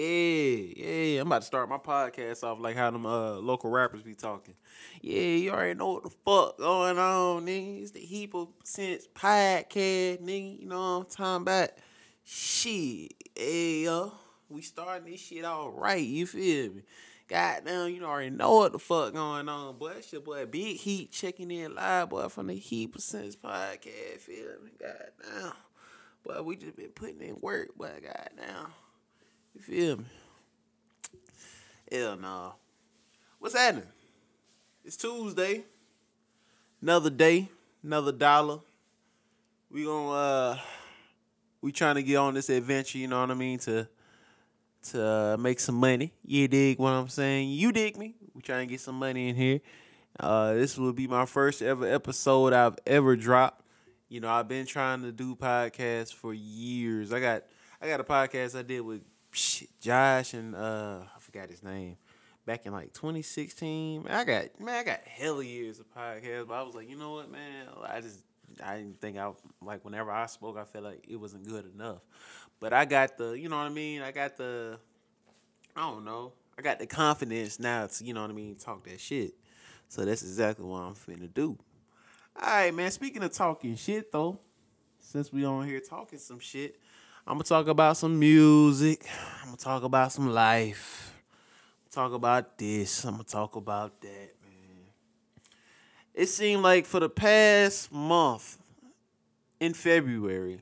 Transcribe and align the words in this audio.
Yeah, 0.00 0.72
yeah. 0.76 1.20
I'm 1.20 1.26
about 1.26 1.42
to 1.42 1.46
start 1.46 1.68
my 1.68 1.76
podcast 1.76 2.42
off 2.42 2.58
like 2.58 2.74
how 2.74 2.90
them 2.90 3.04
uh, 3.04 3.32
local 3.32 3.68
rappers 3.68 4.00
be 4.00 4.14
talking. 4.14 4.54
Yeah, 5.02 5.20
you 5.20 5.50
already 5.50 5.78
know 5.78 5.92
what 5.92 6.04
the 6.04 6.10
fuck 6.10 6.56
going 6.56 6.98
on, 6.98 7.44
nigga. 7.44 7.82
It's 7.82 7.90
the 7.90 8.00
Heep 8.00 8.34
of 8.34 8.48
Sense 8.64 9.06
podcast, 9.14 10.22
nigga. 10.22 10.60
You 10.62 10.66
know 10.68 10.80
what 10.80 11.04
I'm 11.04 11.04
talking 11.04 11.42
about? 11.42 11.68
Shit, 12.24 13.12
yo. 13.36 14.12
We 14.48 14.62
starting 14.62 15.12
this 15.12 15.20
shit 15.20 15.44
all 15.44 15.70
right, 15.70 16.02
you 16.02 16.26
feel 16.26 16.72
me? 16.72 16.82
Goddamn, 17.28 17.90
you 17.90 18.02
already 18.02 18.30
know 18.30 18.56
what 18.56 18.72
the 18.72 18.78
fuck 18.78 19.12
going 19.12 19.50
on, 19.50 19.76
boy. 19.76 19.92
It's 19.98 20.10
your 20.14 20.22
boy 20.22 20.46
Big 20.46 20.78
Heat 20.78 21.12
checking 21.12 21.50
in 21.50 21.74
live, 21.74 22.08
boy, 22.08 22.28
from 22.30 22.46
the 22.46 22.54
Heep 22.54 22.96
of 22.96 23.02
Sense 23.02 23.36
podcast, 23.36 24.20
feel 24.20 24.62
me? 24.64 24.70
Goddamn. 24.80 25.52
Boy, 26.24 26.40
we 26.40 26.56
just 26.56 26.76
been 26.76 26.88
putting 26.88 27.20
in 27.20 27.36
work, 27.42 27.76
boy, 27.76 27.92
goddamn. 28.02 28.72
You 29.54 29.60
feel 29.60 29.96
me? 29.96 30.04
Hell 31.90 32.16
no. 32.16 32.54
What's 33.38 33.56
happening? 33.56 33.88
It's 34.84 34.96
Tuesday. 34.96 35.64
Another 36.80 37.10
day, 37.10 37.48
another 37.82 38.12
dollar. 38.12 38.60
We 39.70 39.84
gonna 39.84 40.10
uh 40.10 40.58
we 41.60 41.72
trying 41.72 41.96
to 41.96 42.02
get 42.02 42.16
on 42.16 42.34
this 42.34 42.48
adventure, 42.48 42.98
you 42.98 43.08
know 43.08 43.20
what 43.20 43.30
I 43.30 43.34
mean, 43.34 43.58
to 43.60 43.88
to 44.90 45.04
uh, 45.04 45.36
make 45.36 45.60
some 45.60 45.74
money. 45.74 46.12
You 46.24 46.48
dig 46.48 46.78
what 46.78 46.90
I'm 46.90 47.08
saying? 47.08 47.50
You 47.50 47.72
dig 47.72 47.98
me? 47.98 48.14
We 48.34 48.42
trying 48.42 48.66
to 48.66 48.70
get 48.70 48.80
some 48.80 48.98
money 48.98 49.28
in 49.28 49.36
here. 49.36 49.60
Uh 50.18 50.54
this 50.54 50.78
will 50.78 50.92
be 50.92 51.06
my 51.06 51.26
first 51.26 51.60
ever 51.60 51.86
episode 51.86 52.52
I've 52.52 52.78
ever 52.86 53.16
dropped. 53.16 53.64
You 54.08 54.20
know, 54.20 54.30
I've 54.30 54.48
been 54.48 54.66
trying 54.66 55.02
to 55.02 55.12
do 55.12 55.34
podcasts 55.34 56.14
for 56.14 56.32
years. 56.32 57.12
I 57.12 57.20
got 57.20 57.42
I 57.82 57.88
got 57.88 58.00
a 58.00 58.04
podcast 58.04 58.56
I 58.56 58.62
did 58.62 58.80
with 58.82 59.02
Josh 59.80 60.34
and 60.34 60.54
uh 60.54 61.00
I 61.14 61.20
forgot 61.20 61.50
his 61.50 61.62
name. 61.62 61.96
Back 62.46 62.66
in 62.66 62.72
like 62.72 62.92
2016, 62.92 64.02
man, 64.02 64.12
I 64.12 64.24
got 64.24 64.60
man, 64.60 64.74
I 64.74 64.82
got 64.82 65.00
hella 65.04 65.44
years 65.44 65.78
of 65.78 65.86
podcasts, 65.94 66.48
but 66.48 66.54
I 66.54 66.62
was 66.62 66.74
like, 66.74 66.88
you 66.88 66.96
know 66.96 67.12
what, 67.12 67.30
man, 67.30 67.66
I 67.86 68.00
just 68.00 68.24
I 68.64 68.76
didn't 68.76 69.00
think 69.00 69.18
I 69.18 69.30
like 69.62 69.84
whenever 69.84 70.10
I 70.10 70.26
spoke, 70.26 70.56
I 70.58 70.64
felt 70.64 70.84
like 70.84 71.04
it 71.08 71.16
wasn't 71.16 71.46
good 71.46 71.72
enough. 71.74 72.00
But 72.58 72.72
I 72.72 72.84
got 72.84 73.16
the, 73.16 73.32
you 73.32 73.48
know 73.48 73.56
what 73.56 73.66
I 73.66 73.70
mean? 73.70 74.02
I 74.02 74.12
got 74.12 74.36
the, 74.36 74.78
I 75.74 75.80
don't 75.80 76.04
know, 76.04 76.32
I 76.58 76.62
got 76.62 76.78
the 76.78 76.86
confidence 76.86 77.58
now 77.58 77.86
to, 77.86 78.04
you 78.04 78.12
know 78.12 78.22
what 78.22 78.30
I 78.30 78.34
mean, 78.34 78.56
talk 78.56 78.84
that 78.84 79.00
shit. 79.00 79.34
So 79.88 80.04
that's 80.04 80.22
exactly 80.22 80.64
what 80.64 80.80
I'm 80.80 80.94
finna 80.94 81.32
do. 81.32 81.56
All 82.40 82.48
right, 82.48 82.74
man. 82.74 82.90
Speaking 82.90 83.22
of 83.22 83.32
talking 83.32 83.76
shit, 83.76 84.12
though, 84.12 84.38
since 84.98 85.32
we 85.32 85.44
on 85.44 85.66
here 85.66 85.80
talking 85.80 86.18
some 86.18 86.38
shit, 86.38 86.76
I'm 87.30 87.36
gonna 87.36 87.44
talk 87.44 87.68
about 87.68 87.96
some 87.96 88.18
music. 88.18 89.06
I'm 89.40 89.50
gonna 89.50 89.56
talk 89.56 89.84
about 89.84 90.10
some 90.10 90.30
life. 90.30 91.14
Talk 91.88 92.12
about 92.12 92.58
this. 92.58 93.04
I'm 93.04 93.12
gonna 93.12 93.22
talk 93.22 93.54
about 93.54 94.00
that, 94.00 94.30
man. 94.42 94.88
It 96.12 96.26
seemed 96.26 96.64
like 96.64 96.86
for 96.86 96.98
the 96.98 97.08
past 97.08 97.92
month 97.92 98.58
in 99.60 99.74
February, 99.74 100.60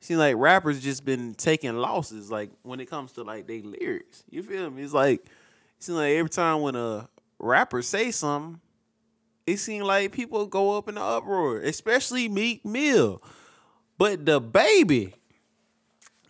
seemed 0.00 0.20
like 0.20 0.36
rappers 0.38 0.80
just 0.80 1.04
been 1.04 1.34
taking 1.34 1.76
losses. 1.76 2.30
Like 2.30 2.52
when 2.62 2.80
it 2.80 2.86
comes 2.88 3.12
to 3.12 3.22
like 3.22 3.46
they 3.46 3.60
lyrics, 3.60 4.24
you 4.30 4.42
feel 4.42 4.70
me? 4.70 4.84
It's 4.84 4.94
like 4.94 5.20
it 5.20 5.30
seems 5.78 5.98
like 5.98 6.12
every 6.12 6.30
time 6.30 6.62
when 6.62 6.74
a 6.74 7.06
rapper 7.38 7.82
say 7.82 8.12
something, 8.12 8.62
it 9.46 9.58
seemed 9.58 9.84
like 9.84 10.12
people 10.12 10.46
go 10.46 10.78
up 10.78 10.88
in 10.88 10.94
the 10.94 11.02
uproar, 11.02 11.58
especially 11.58 12.30
Meek 12.30 12.64
Mill. 12.64 13.20
But 13.98 14.24
DaBaby, 14.24 15.12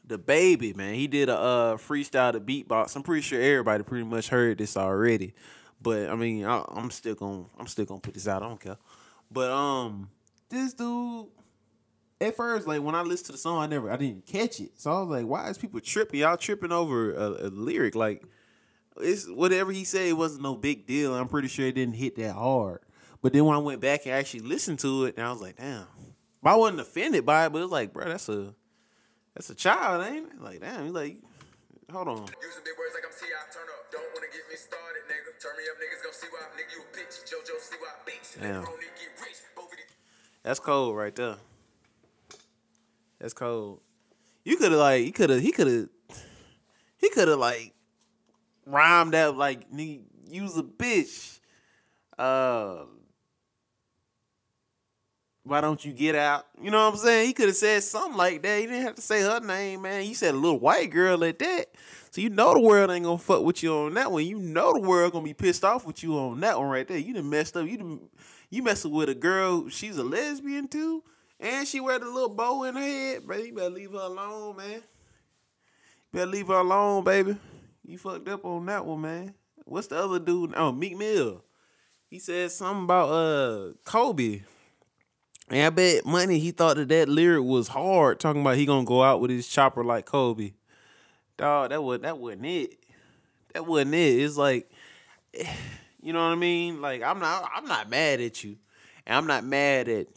DaBaby, 0.09 0.75
man, 0.75 0.95
he 0.95 1.06
did 1.06 1.28
a 1.28 1.39
uh, 1.39 1.77
freestyle 1.77 2.33
to 2.33 2.41
beatbox. 2.41 2.97
I'm 2.97 3.03
pretty 3.03 3.23
sure 3.23 3.41
everybody 3.41 3.83
pretty 3.83 4.05
much 4.05 4.28
heard 4.28 4.59
this 4.59 4.77
already. 4.77 5.34
But 5.81 6.09
I 6.09 6.17
mean, 6.17 6.45
I, 6.45 6.64
I'm 6.69 6.91
still 6.91 7.14
gonna 7.14 7.45
I'm 7.59 7.67
still 7.67 7.84
gonna 7.84 8.01
put 8.01 8.14
this 8.14 8.27
out. 8.27 8.42
I 8.42 8.48
don't 8.48 8.61
care. 8.61 8.79
But 9.30 9.51
um, 9.51 10.08
this 10.48 10.73
dude, 10.73 11.27
at 12.20 12.35
first, 12.36 12.67
like 12.67 12.83
when 12.83 12.95
I 12.95 13.02
listened 13.02 13.27
to 13.27 13.33
the 13.33 13.39
song, 13.39 13.58
I 13.58 13.67
never 13.67 13.91
I 13.91 13.97
didn't 13.97 14.27
catch 14.27 14.61
it. 14.61 14.80
So 14.80 14.91
I 14.91 15.01
was 15.01 15.08
like, 15.08 15.27
why 15.27 15.48
is 15.51 15.58
people 15.58 15.80
tripping? 15.80 16.20
Y'all 16.20 16.36
tripping 16.36 16.73
over 16.73 17.13
a, 17.13 17.47
a 17.47 17.48
lyric? 17.48 17.95
Like 17.95 18.24
it's 19.01 19.29
whatever 19.29 19.70
he 19.70 19.85
said, 19.85 20.07
it 20.07 20.17
wasn't 20.17 20.42
no 20.42 20.57
big 20.57 20.86
deal. 20.86 21.14
I'm 21.14 21.29
pretty 21.29 21.48
sure 21.48 21.67
it 21.67 21.74
didn't 21.74 21.97
hit 21.97 22.17
that 22.17 22.33
hard. 22.33 22.80
But 23.20 23.33
then 23.33 23.45
when 23.45 23.55
I 23.55 23.61
went 23.61 23.80
back 23.80 24.07
and 24.07 24.14
actually 24.14 24.41
listened 24.41 24.79
to 24.80 25.05
it, 25.05 25.17
and 25.17 25.27
I 25.27 25.30
was 25.30 25.42
like, 25.42 25.57
damn. 25.57 25.86
I 26.45 26.55
wasn't 26.57 26.80
offended 26.80 27.27
by 27.27 27.47
it, 27.47 27.52
but 27.52 27.58
it 27.58 27.63
was 27.63 27.73
like, 27.73 27.92
bro, 27.92 28.08
that's 28.08 28.29
a 28.29 28.55
that's 29.38 29.50
a 29.50 29.54
child, 29.54 30.04
ain't 30.04 30.26
it? 30.26 30.42
Like, 30.42 30.60
damn, 30.60 30.82
he's 30.82 30.92
like, 30.92 31.16
hold 31.92 32.08
on. 32.08 32.26
Using 32.42 32.64
big 32.64 32.74
words 32.76 32.90
like 32.92 33.04
I'm 33.06 33.14
T.I. 33.14 33.54
Turn 33.54 33.62
up. 33.70 33.86
Don't 33.92 34.02
wanna 34.12 34.26
get 34.34 34.42
me 34.50 34.56
started, 34.56 35.06
nigga. 35.06 35.30
Turn 35.40 35.52
me 35.56 35.62
up, 35.70 35.78
niggas 35.78 36.02
gon' 36.02 36.12
see 36.12 36.26
why. 36.32 36.40
Nigga, 36.58 36.74
you 36.74 36.82
a 36.82 36.96
bitch. 36.98 37.22
JoJo 37.22 37.54
Siwa. 37.62 37.90
Bitch. 38.04 38.40
Damn. 38.40 38.62
Let 38.62 38.64
nigga 38.64 38.98
get 38.98 39.22
rich. 39.22 39.36
Both 39.54 39.66
of 39.66 39.70
these. 39.76 39.94
That's 40.42 40.58
cold 40.58 40.96
right 40.96 41.14
there. 41.14 41.36
That's 43.20 43.32
cold. 43.32 43.80
You 44.44 44.56
could 44.56 44.72
have 44.72 44.80
like, 44.80 45.04
he 45.04 45.12
could 45.12 45.30
have, 45.30 45.40
he 45.40 45.52
could 45.52 45.68
have, 45.68 45.88
he 46.96 47.08
could 47.10 47.28
have 47.28 47.38
like 47.38 47.74
rhymed 48.66 49.14
out 49.14 49.36
like, 49.36 49.70
nigga, 49.70 50.00
use 50.28 50.56
a 50.56 50.64
bitch. 50.64 51.38
Uh, 52.18 52.86
why 55.48 55.61
don't 55.61 55.85
you 55.85 55.92
get 55.92 56.14
out? 56.14 56.47
You 56.63 56.70
know 56.70 56.85
what 56.85 56.95
I'm 56.95 56.98
saying? 56.98 57.27
He 57.27 57.33
could 57.33 57.48
have 57.48 57.57
said 57.57 57.83
something 57.83 58.17
like 58.17 58.42
that. 58.42 58.61
He 58.61 58.67
didn't 58.67 58.83
have 58.83 58.95
to 58.97 59.03
say 59.03 59.23
her 59.23 59.41
name, 59.41 59.83
man. 59.83 60.05
You 60.05 60.14
said 60.14 60.35
a 60.35 60.39
little 60.39 60.59
white 60.59 60.91
girl 60.91 61.19
like 61.19 61.39
that. 61.39 61.67
So 62.11 62.20
you 62.20 62.31
know 62.31 62.55
the 62.55 62.61
world 62.61 62.91
ain't 62.91 63.05
gonna 63.05 63.19
fuck 63.19 63.42
with 63.42 63.63
you 63.63 63.75
on 63.75 63.95
that 63.95 64.11
one. 64.11 64.25
You 64.25 64.39
know 64.39 64.73
the 64.73 64.81
world 64.81 65.13
gonna 65.13 65.25
be 65.25 65.35
pissed 65.35 65.64
off 65.64 65.86
with 65.86 66.03
you 66.03 66.19
on 66.19 66.41
that 66.41 66.59
one 66.59 66.69
right 66.69 66.86
there. 66.86 66.98
You 66.98 67.14
done 67.14 67.31
messed 67.31 67.57
up. 67.57 67.67
You 67.67 67.79
done, 67.79 68.01
you 68.51 68.63
messing 68.63 68.91
with 68.91 69.09
a 69.09 69.14
girl. 69.14 69.69
She's 69.69 69.98
a 69.98 70.05
lesbian 70.05 70.69
too, 70.69 71.03
and 71.39 71.67
she 71.67 71.80
wear 71.80 71.98
the 71.98 72.07
little 72.07 72.30
bow 72.30 72.65
in 72.65 72.75
her 72.75 72.80
head, 72.80 73.27
bro. 73.27 73.36
You 73.39 73.55
better 73.55 73.70
leave 73.70 73.92
her 73.92 73.98
alone, 73.98 74.57
man. 74.57 74.75
You 74.75 74.80
better 76.13 76.30
leave 76.30 76.48
her 76.48 76.55
alone, 76.55 77.05
baby. 77.05 77.36
You 77.85 77.98
fucked 77.98 78.29
up 78.29 78.45
on 78.45 78.67
that 78.67 78.85
one, 78.85 79.01
man. 79.03 79.35
What's 79.65 79.89
the 79.89 79.97
other 80.03 80.19
dude? 80.19 80.55
Oh, 80.57 80.73
Meek 80.73 80.97
Mill. 80.97 81.42
He 82.09 82.19
said 82.19 82.51
something 82.51 82.85
about 82.85 83.11
uh 83.11 83.73
Kobe. 83.85 84.41
And 85.51 85.63
I 85.63 85.70
bet 85.70 86.05
money 86.05 86.39
he 86.39 86.51
thought 86.51 86.77
that 86.77 86.89
that 86.89 87.09
lyric 87.09 87.45
was 87.45 87.69
hard, 87.69 88.20
talking 88.20 88.42
about 88.42 88.57
he 88.57 88.67
gonna 88.67 88.85
go 88.85 89.03
out 89.03 89.20
with 89.20 89.31
his 89.31 89.48
chopper 89.48 89.83
like 89.83 90.05
Kobe. 90.05 90.53
Dog, 91.36 91.70
that 91.70 91.83
was 91.83 92.01
that 92.01 92.19
wasn't 92.19 92.47
it. 92.47 92.79
That 93.55 93.67
wasn't 93.67 93.95
it. 93.95 94.23
It's 94.23 94.36
like, 94.36 94.70
you 96.03 96.13
know 96.13 96.20
what 96.20 96.33
I 96.33 96.36
mean? 96.36 96.83
Like 96.83 97.03
I'm 97.03 97.19
not 97.19 97.51
I'm 97.55 97.67
not 97.67 97.89
mad 97.89 98.20
at 98.20 98.45
you, 98.45 98.57
and 99.07 99.17
I'm 99.17 99.27
not 99.27 99.45
mad 99.45 99.89
at 99.89 100.09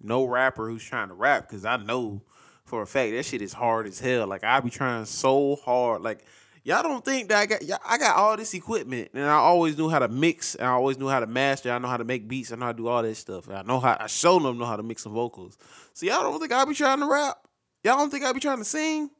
no 0.00 0.24
rapper 0.24 0.68
who's 0.68 0.82
trying 0.82 1.08
to 1.08 1.14
rap 1.14 1.48
because 1.48 1.64
I 1.64 1.76
know 1.76 2.22
for 2.64 2.80
a 2.80 2.86
fact 2.86 3.12
that 3.12 3.24
shit 3.24 3.42
is 3.42 3.52
hard 3.52 3.86
as 3.86 4.00
hell. 4.00 4.26
Like 4.26 4.44
I 4.44 4.58
be 4.60 4.70
trying 4.70 5.04
so 5.04 5.56
hard. 5.56 6.00
Like 6.00 6.24
y'all 6.64 6.82
don't 6.82 7.04
think 7.04 7.28
that 7.28 7.38
I 7.38 7.46
got 7.46 7.62
y'all- 7.62 7.78
I 7.84 7.98
got 7.98 8.16
all 8.16 8.36
this 8.36 8.54
equipment 8.54 9.10
and 9.14 9.24
I 9.24 9.34
always 9.34 9.76
knew 9.76 9.88
how 9.88 9.98
to 9.98 10.08
mix 10.08 10.54
and 10.54 10.66
I 10.66 10.72
always 10.72 10.98
knew 10.98 11.08
how 11.08 11.20
to 11.20 11.26
master. 11.26 11.72
I 11.72 11.78
know 11.78 11.88
how 11.88 11.96
to 11.96 12.04
make 12.04 12.28
beats. 12.28 12.52
I 12.52 12.56
know 12.56 12.66
how 12.66 12.72
to 12.72 12.78
do 12.78 12.88
all 12.88 13.02
that 13.02 13.14
stuff. 13.16 13.48
And 13.48 13.56
I 13.58 13.62
know 13.62 13.80
how 13.80 13.96
I 13.98 14.06
show 14.06 14.38
them 14.38 14.58
know 14.58 14.64
how 14.66 14.76
to 14.76 14.82
mix 14.82 15.02
some 15.02 15.12
vocals. 15.12 15.56
So 15.94 16.06
y'all 16.06 16.22
don't 16.22 16.38
think 16.40 16.52
I 16.52 16.64
be 16.64 16.74
trying 16.74 17.00
to 17.00 17.06
rap? 17.06 17.38
Y'all 17.84 17.96
don't 17.96 18.10
think 18.10 18.24
I 18.24 18.32
be 18.32 18.40
trying 18.40 18.58
to 18.58 18.64
sing? 18.64 19.10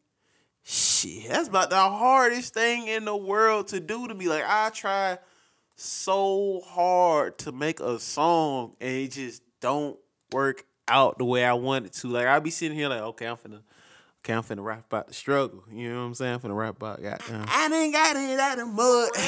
Shit, 0.64 1.28
that's 1.28 1.48
about 1.48 1.70
the 1.70 1.76
hardest 1.76 2.54
thing 2.54 2.86
in 2.86 3.04
the 3.04 3.16
world 3.16 3.68
to 3.68 3.80
do. 3.80 4.06
To 4.06 4.14
be 4.14 4.28
like, 4.28 4.44
I 4.46 4.70
try 4.70 5.18
so 5.74 6.60
hard 6.64 7.38
to 7.38 7.50
make 7.52 7.80
a 7.80 7.98
song 7.98 8.76
and 8.80 8.90
it 8.90 9.08
just 9.12 9.42
don't 9.60 9.98
work 10.30 10.64
out 10.86 11.18
the 11.18 11.24
way 11.24 11.44
I 11.44 11.54
want 11.54 11.86
it 11.86 11.92
to. 11.94 12.08
Like 12.08 12.26
I 12.26 12.38
be 12.38 12.50
sitting 12.50 12.76
here 12.76 12.88
like, 12.88 13.00
okay, 13.00 13.26
I'm 13.26 13.36
finna, 13.36 13.62
okay, 14.24 14.34
I'm 14.34 14.42
finna 14.42 14.64
rap 14.64 14.86
about 14.86 15.08
the 15.08 15.14
struggle. 15.14 15.64
You 15.70 15.90
know 15.90 16.00
what 16.00 16.06
I'm 16.06 16.14
saying? 16.14 16.34
I'm 16.34 16.40
finna 16.40 16.56
rap 16.56 16.76
about 16.76 17.02
goddamn. 17.02 17.44
I 17.48 17.68
done 17.68 17.90
got 17.90 18.16
it 18.16 18.38
out 18.38 18.58
of 18.58 18.68
mud. 18.68 19.10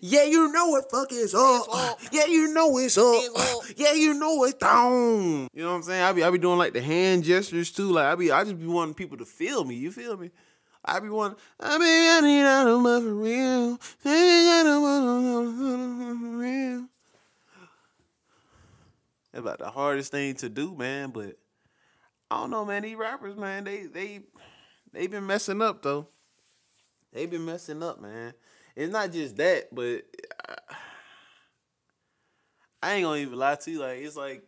Yeah, 0.00 0.24
you 0.24 0.52
know 0.52 0.68
what 0.68 0.90
fuck 0.90 1.12
is 1.12 1.34
up. 1.34 1.98
Yeah, 2.12 2.26
you 2.26 2.52
know 2.52 2.76
it's 2.78 2.98
up. 2.98 3.22
Yeah, 3.76 3.92
you 3.92 4.14
know 4.14 4.44
it's 4.44 4.54
down. 4.54 5.48
You 5.52 5.62
know 5.62 5.70
what 5.70 5.76
I'm 5.76 5.82
saying? 5.82 6.02
I 6.02 6.12
be 6.12 6.24
I 6.24 6.30
be 6.30 6.38
doing 6.38 6.58
like 6.58 6.72
the 6.72 6.80
hand 6.80 7.24
gestures 7.24 7.70
too. 7.70 7.90
Like 7.90 8.06
I 8.06 8.14
be 8.14 8.30
I 8.32 8.44
just 8.44 8.58
be 8.58 8.66
wanting 8.66 8.94
people 8.94 9.18
to 9.18 9.24
feel 9.24 9.64
me. 9.64 9.74
You 9.74 9.90
feel 9.90 10.16
me? 10.16 10.30
I 10.84 10.98
be 10.98 11.08
wanting, 11.08 11.38
I 11.60 11.78
mean, 11.78 12.10
I 12.10 12.20
need 12.20 12.42
out 12.42 12.66
of 12.66 12.80
mud 12.80 13.02
for 13.02 13.14
real. 13.14 13.78
I 14.04 14.14
ain't 14.14 14.48
got 14.48 14.66
no 14.66 14.80
mud 14.80 16.20
for 16.20 16.38
real. 16.38 16.88
It's 19.32 19.40
about 19.40 19.58
the 19.60 19.70
hardest 19.70 20.10
thing 20.10 20.34
to 20.36 20.48
do, 20.48 20.74
man. 20.74 21.10
But 21.10 21.36
I 22.32 22.40
don't 22.40 22.50
know, 22.50 22.64
man. 22.64 22.82
These 22.82 22.96
rappers, 22.96 23.36
man, 23.36 23.64
they 23.64 23.84
they 23.86 24.20
they 24.92 25.06
been 25.06 25.26
messing 25.26 25.62
up 25.62 25.82
though. 25.82 26.08
They 27.12 27.26
been 27.26 27.44
messing 27.44 27.82
up, 27.82 28.00
man. 28.00 28.32
It's 28.74 28.92
not 28.92 29.12
just 29.12 29.36
that, 29.36 29.74
but 29.74 30.02
I, 30.48 30.56
I 32.82 32.94
ain't 32.94 33.04
gonna 33.04 33.20
even 33.20 33.38
lie 33.38 33.54
to 33.56 33.70
you. 33.70 33.80
Like 33.80 33.98
it's 33.98 34.16
like 34.16 34.42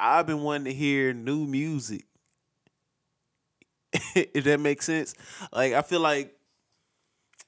I've 0.00 0.26
been 0.26 0.42
wanting 0.42 0.64
to 0.66 0.72
hear 0.74 1.12
new 1.12 1.46
music. 1.46 2.06
if 4.14 4.44
that 4.44 4.60
makes 4.60 4.84
sense. 4.86 5.14
Like 5.52 5.72
I 5.72 5.82
feel 5.82 6.00
like 6.00 6.34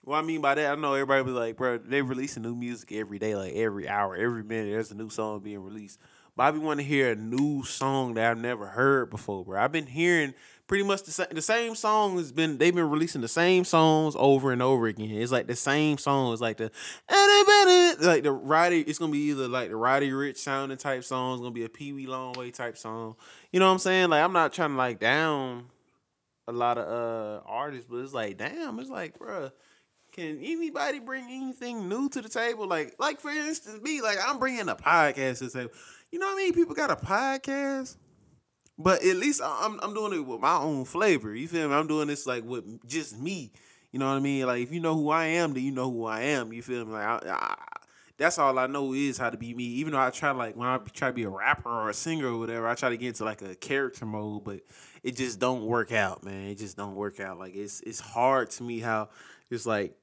What 0.02 0.18
I 0.18 0.22
mean 0.22 0.40
by 0.40 0.54
that, 0.54 0.72
I 0.72 0.80
know 0.80 0.94
everybody 0.94 1.24
be 1.24 1.30
like, 1.30 1.56
bro, 1.56 1.78
they 1.78 2.00
releasing 2.02 2.42
new 2.42 2.54
music 2.54 2.92
every 2.92 3.18
day, 3.18 3.34
like 3.36 3.54
every 3.54 3.88
hour, 3.88 4.16
every 4.16 4.42
minute. 4.42 4.70
There's 4.70 4.90
a 4.90 4.94
new 4.94 5.10
song 5.10 5.40
being 5.40 5.62
released. 5.62 5.98
Be 6.38 6.58
want 6.58 6.78
to 6.78 6.86
hear 6.86 7.10
a 7.10 7.16
new 7.16 7.64
song 7.64 8.14
that 8.14 8.30
I've 8.30 8.38
never 8.38 8.66
heard 8.66 9.10
before, 9.10 9.44
bro. 9.44 9.60
I've 9.60 9.72
been 9.72 9.86
hearing 9.86 10.34
pretty 10.68 10.84
much 10.84 11.02
the 11.02 11.10
same. 11.10 11.26
The 11.32 11.42
same 11.42 11.74
song 11.74 12.16
has 12.16 12.30
been. 12.30 12.58
They've 12.58 12.74
been 12.74 12.88
releasing 12.88 13.22
the 13.22 13.28
same 13.28 13.64
songs 13.64 14.14
over 14.16 14.52
and 14.52 14.62
over 14.62 14.86
again. 14.86 15.10
It's 15.10 15.32
like 15.32 15.48
the 15.48 15.56
same 15.56 15.98
songs, 15.98 16.40
like 16.40 16.58
the 16.58 16.70
like 18.00 18.22
the 18.22 18.30
Roddy. 18.30 18.82
It's 18.82 19.00
gonna 19.00 19.10
be 19.10 19.30
either 19.30 19.48
like 19.48 19.70
the 19.70 19.76
Roddy 19.76 20.10
Ricch 20.10 20.36
sounding 20.36 20.78
type 20.78 21.02
song. 21.02 21.34
It's 21.34 21.40
gonna 21.40 21.50
be 21.50 21.64
a 21.64 21.68
Peewee 21.68 22.06
Longway 22.06 22.54
type 22.54 22.78
song. 22.78 23.16
You 23.50 23.58
know 23.58 23.66
what 23.66 23.72
I'm 23.72 23.78
saying? 23.80 24.10
Like 24.10 24.22
I'm 24.22 24.32
not 24.32 24.52
trying 24.52 24.70
to 24.70 24.76
like 24.76 25.00
down 25.00 25.64
a 26.46 26.52
lot 26.52 26.78
of 26.78 26.86
uh 26.86 27.42
artists, 27.46 27.88
but 27.90 27.96
it's 27.96 28.14
like 28.14 28.38
damn. 28.38 28.78
It's 28.78 28.90
like, 28.90 29.18
bro 29.18 29.50
can 30.18 30.38
anybody 30.42 30.98
bring 30.98 31.24
anything 31.24 31.88
new 31.88 32.08
to 32.08 32.20
the 32.20 32.28
table? 32.28 32.66
Like, 32.66 32.94
like 32.98 33.20
for 33.20 33.30
instance, 33.30 33.80
me, 33.82 34.00
like 34.00 34.18
I'm 34.24 34.38
bringing 34.38 34.68
a 34.68 34.74
podcast 34.74 35.38
to 35.38 35.44
the 35.44 35.50
table. 35.50 35.70
You 36.10 36.18
know 36.18 36.26
what 36.26 36.34
I 36.34 36.36
mean? 36.36 36.54
People 36.54 36.74
got 36.74 36.90
a 36.90 36.96
podcast, 36.96 37.96
but 38.78 39.04
at 39.04 39.16
least 39.16 39.42
I'm 39.44 39.78
I'm 39.80 39.92
doing 39.92 40.14
it 40.14 40.26
with 40.26 40.40
my 40.40 40.56
own 40.56 40.84
flavor. 40.84 41.34
You 41.34 41.48
feel 41.48 41.68
me? 41.68 41.74
I'm 41.74 41.86
doing 41.86 42.08
this 42.08 42.26
like 42.26 42.44
with 42.44 42.86
just 42.86 43.18
me. 43.18 43.52
You 43.92 43.98
know 43.98 44.06
what 44.06 44.16
I 44.16 44.20
mean? 44.20 44.46
Like 44.46 44.62
if 44.62 44.72
you 44.72 44.80
know 44.80 44.94
who 44.94 45.10
I 45.10 45.26
am, 45.26 45.52
then 45.52 45.62
you 45.62 45.72
know 45.72 45.90
who 45.90 46.06
I 46.06 46.20
am. 46.22 46.52
You 46.52 46.62
feel 46.62 46.84
me? 46.84 46.92
Like 46.92 47.04
I, 47.04 47.30
I, 47.30 47.54
that's 48.16 48.38
all 48.38 48.58
I 48.58 48.66
know 48.66 48.94
is 48.94 49.18
how 49.18 49.30
to 49.30 49.36
be 49.36 49.54
me. 49.54 49.64
Even 49.64 49.92
though 49.92 50.00
I 50.00 50.10
try 50.10 50.30
like 50.30 50.56
when 50.56 50.68
I 50.68 50.78
try 50.92 51.08
to 51.08 51.14
be 51.14 51.24
a 51.24 51.30
rapper 51.30 51.68
or 51.68 51.90
a 51.90 51.94
singer 51.94 52.28
or 52.28 52.38
whatever, 52.38 52.66
I 52.68 52.74
try 52.74 52.88
to 52.88 52.96
get 52.96 53.08
into 53.08 53.24
like 53.24 53.42
a 53.42 53.54
character 53.54 54.06
mode, 54.06 54.44
but 54.44 54.60
it 55.02 55.16
just 55.16 55.38
don't 55.38 55.64
work 55.64 55.92
out, 55.92 56.24
man. 56.24 56.48
It 56.48 56.58
just 56.58 56.76
don't 56.76 56.94
work 56.94 57.20
out. 57.20 57.38
Like 57.38 57.54
it's 57.54 57.80
it's 57.82 58.00
hard 58.00 58.50
to 58.52 58.62
me 58.62 58.80
how 58.80 59.10
it's 59.50 59.66
like 59.66 59.94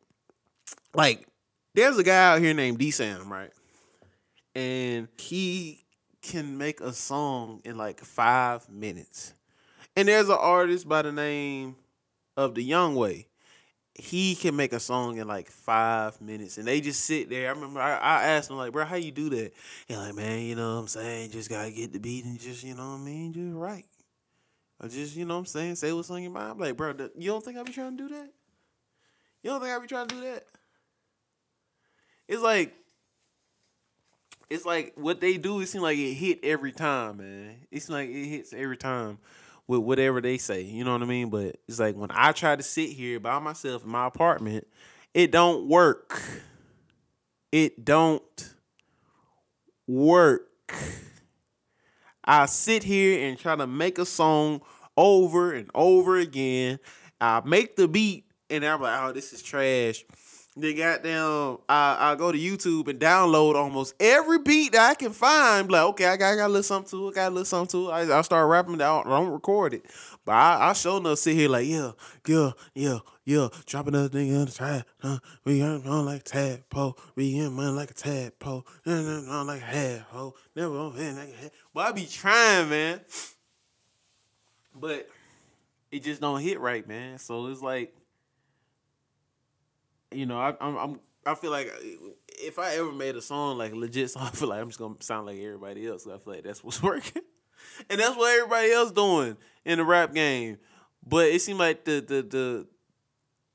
like 0.94 1.28
there's 1.74 1.98
a 1.98 2.04
guy 2.04 2.34
out 2.34 2.42
here 2.42 2.54
named 2.54 2.78
D 2.78 2.92
Sam, 2.92 3.32
right? 3.32 3.52
And 4.56 5.10
he 5.18 5.85
can 6.26 6.58
make 6.58 6.82
a 6.82 6.92
song 6.92 7.62
in 7.64 7.78
like 7.78 8.02
five 8.02 8.68
minutes. 8.70 9.34
And 9.96 10.08
there's 10.08 10.30
an 10.30 10.38
artist 10.40 10.88
by 10.90 11.04
the 11.04 11.12
name 11.12 11.76
of 12.36 12.56
the 12.56 12.64
Young 12.64 12.96
Way. 12.96 13.28
He 13.94 14.36
can 14.36 14.56
make 14.58 14.74
a 14.74 14.80
song 14.80 15.18
in 15.18 15.28
like 15.28 15.50
five 15.50 16.20
minutes, 16.20 16.58
and 16.58 16.68
they 16.68 16.82
just 16.82 17.06
sit 17.06 17.30
there. 17.30 17.48
I 17.48 17.54
remember 17.54 17.80
I, 17.80 17.98
I 17.98 18.24
asked 18.24 18.50
him 18.50 18.58
like, 18.58 18.74
"Bro, 18.74 18.86
how 18.86 18.98
you 18.98 19.12
do 19.12 19.30
that?" 19.30 19.54
And 19.88 20.00
like, 20.00 20.16
"Man, 20.16 20.40
you 20.40 20.56
know 20.56 20.74
what 20.74 20.82
I'm 20.82 20.88
saying? 20.88 21.32
Just 21.32 21.50
gotta 21.50 21.72
get 21.72 21.94
the 21.94 22.00
beat 22.00 22.26
and 22.26 22.38
just, 22.38 22.64
you 22.64 22.76
know 22.76 22.90
what 22.90 23.00
I 23.00 23.06
mean, 23.06 23.32
just 23.32 23.56
right. 23.56 23.86
I 24.82 24.90
just, 24.90 25.16
you 25.16 25.24
know 25.24 25.36
what 25.36 25.42
I'm 25.42 25.46
saying, 25.46 25.76
say 25.76 25.94
what's 25.94 26.10
on 26.10 26.22
your 26.22 26.32
mind." 26.32 26.52
I'm 26.52 26.60
like, 26.60 26.76
bro, 26.76 26.94
you 27.18 27.32
don't 27.32 27.46
think 27.46 27.58
I 27.58 27.64
be 27.64 27.72
trying 27.72 27.96
to 27.96 28.08
do 28.10 28.14
that? 28.16 28.30
You 29.44 29.52
don't 29.52 29.62
think 29.62 29.74
I 29.74 29.80
be 29.80 29.88
trying 29.88 30.08
to 30.08 30.16
do 30.16 30.22
that? 30.22 30.46
it's 32.28 32.42
like 32.42 32.74
it's 34.50 34.66
like 34.66 34.94
what 34.96 35.22
they 35.22 35.38
do. 35.38 35.60
It 35.62 35.68
seems 35.68 35.82
like 35.82 35.98
it 35.98 36.14
hit 36.14 36.40
every 36.44 36.72
time, 36.72 37.18
man. 37.18 37.56
It's 37.72 37.90
like 37.90 38.10
it 38.10 38.26
hits 38.26 38.54
every 38.54 38.78
time 38.78 39.18
with 39.68 39.82
whatever 39.82 40.22
they 40.22 40.38
say. 40.38 40.62
You 40.62 40.84
know 40.84 40.94
what 40.94 41.02
I 41.02 41.06
mean? 41.06 41.30
But 41.30 41.58
it's 41.68 41.80
like 41.80 41.96
when 41.96 42.12
I 42.12 42.32
try 42.32 42.56
to 42.56 42.64
sit 42.64 42.90
here 42.90 43.20
by 43.20 43.40
myself 43.40 43.84
in 43.84 43.90
my 43.90 44.08
apartment, 44.08 44.68
it 45.14 45.32
don't 45.32 45.68
work. 45.68 46.22
It 47.52 47.86
don't 47.86 48.54
work. 49.88 50.50
I 52.24 52.48
sit 52.48 52.84
here 52.84 53.28
and 53.28 53.38
try 53.38 53.56
to 53.56 53.68
make 53.68 53.98
a 53.98 54.06
song 54.06 54.62
over 54.98 55.54
and 55.54 55.70
over 55.74 56.18
again. 56.18 56.80
I 57.22 57.42
make 57.46 57.76
the 57.76 57.88
beat 57.88 58.26
and 58.50 58.66
I'm 58.66 58.82
like, 58.82 59.00
oh, 59.04 59.12
this 59.12 59.32
is 59.34 59.42
trash 59.42 60.04
they 60.58 60.74
got. 60.74 61.06
I 61.06 61.58
I 62.12 62.16
go 62.16 62.32
to 62.32 62.38
YouTube 62.38 62.88
and 62.88 63.00
download 63.00 63.56
almost 63.56 63.94
every 64.00 64.40
beat 64.40 64.72
that 64.72 64.90
I 64.92 64.94
can 64.96 65.12
find. 65.12 65.70
Like, 65.70 65.84
okay, 65.84 66.06
I 66.06 66.18
got, 66.18 66.34
I 66.34 66.36
got 66.38 66.46
a 66.46 66.48
little 66.48 66.64
something 66.64 66.98
to 66.98 67.08
it. 67.08 67.12
I 67.12 67.14
Got 67.16 67.28
a 67.28 67.30
little 67.30 67.46
something 67.46 67.82
to 67.82 67.90
it. 67.90 67.94
I, 67.94 68.20
I 68.20 68.22
start 68.22 68.50
rapping. 68.50 68.76
I 68.76 68.78
don't, 68.78 69.08
I 69.08 69.10
don't 69.10 69.32
record 69.32 69.74
it, 69.74 69.86
but 70.24 70.32
I 70.32 70.70
I 70.70 70.74
show 70.74 70.98
enough 70.98 71.20
sit 71.20 71.36
here 71.36 71.50
like, 71.50 71.68
yeah, 71.68 71.92
yeah, 72.26 72.52
yeah, 72.74 73.00
yeah. 73.26 73.48
Drop 73.66 73.88
another 73.88 74.08
thing 74.08 74.34
on 74.36 74.46
the 74.46 74.52
track. 74.52 74.86
Huh? 75.00 75.20
We 75.44 75.62
ain't 75.62 75.86
on 75.86 76.06
like 76.06 76.24
tadpole. 76.24 76.98
We 77.16 77.40
ain't 77.42 77.54
man 77.54 77.76
like 77.76 77.92
a 77.92 77.94
tadpole. 77.94 78.66
On 78.86 79.48
like 79.48 79.62
a 79.62 79.66
head 79.66 80.06
hole. 80.10 80.38
Never 80.56 80.78
on 80.78 80.96
like 80.96 81.30
a 81.30 81.38
head. 81.38 81.52
But 81.74 81.88
I 81.88 81.92
be 81.92 82.06
trying, 82.06 82.70
man. 82.70 83.02
But 84.74 85.10
it 85.92 86.04
just 86.04 86.22
don't 86.22 86.40
hit 86.40 86.60
right, 86.60 86.88
man. 86.88 87.18
So 87.18 87.48
it's 87.48 87.62
like 87.62 87.94
you 90.12 90.26
know, 90.26 90.40
I, 90.40 90.56
I'm, 90.60 90.78
I'm 90.78 91.00
I 91.26 91.34
feel 91.34 91.52
like 91.52 91.68
uh, 91.68 92.10
if 92.44 92.60
I 92.60 92.76
ever 92.76 92.92
made 92.92 93.16
a 93.16 93.22
song 93.22 93.58
like 93.58 93.74
legit 93.74 94.10
song, 94.12 94.24
I 94.28 94.30
feel 94.30 94.50
like 94.50 94.62
I'm 94.62 94.70
just 94.70 94.80
gonna 94.80 94.96
sound 95.00 95.26
like 95.26 95.40
everybody 95.40 95.88
else. 95.88 96.06
I 96.08 96.18
feel 96.18 96.34
like 96.34 96.44
that's 96.44 96.64
what's 96.64 96.82
working, 96.84 97.24
and 97.90 98.00
that's 98.00 98.16
what 98.16 98.36
everybody 98.38 98.72
else 98.72 98.92
doing 98.92 99.38
in 99.66 99.80
the 99.80 99.86
rap 99.86 100.14
game. 100.14 100.58
But 101.06 101.28
it 101.28 101.42
seemed 101.42 101.60
like 101.60 101.86
the 101.86 102.00
the 102.02 102.22
the 102.22 102.68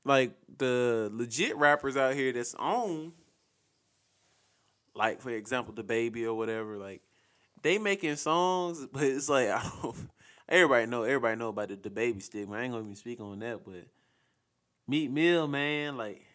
like 0.03 0.33
the 0.57 1.09
legit 1.13 1.55
rappers 1.57 1.95
out 1.95 2.13
here 2.13 2.33
that's 2.33 2.55
on, 2.55 3.13
like 4.93 5.21
for 5.21 5.29
example, 5.29 5.73
DaBaby 5.73 6.25
or 6.25 6.33
whatever, 6.33 6.77
like 6.77 7.01
they 7.61 7.77
making 7.77 8.17
songs, 8.17 8.85
but 8.91 9.03
it's 9.03 9.29
like 9.29 9.49
I 9.49 9.69
don't. 9.81 9.95
Everybody 10.49 10.85
know, 10.85 11.03
everybody 11.03 11.37
know 11.37 11.47
about 11.47 11.69
the 11.69 11.77
DaBaby 11.77 12.21
stigma. 12.21 12.57
I 12.57 12.63
ain't 12.63 12.73
gonna 12.73 12.83
even 12.83 12.95
speak 12.97 13.21
on 13.21 13.39
that, 13.39 13.63
but 13.63 13.87
Meek 14.85 15.09
Mill, 15.09 15.47
man, 15.47 15.95
like 15.95 16.25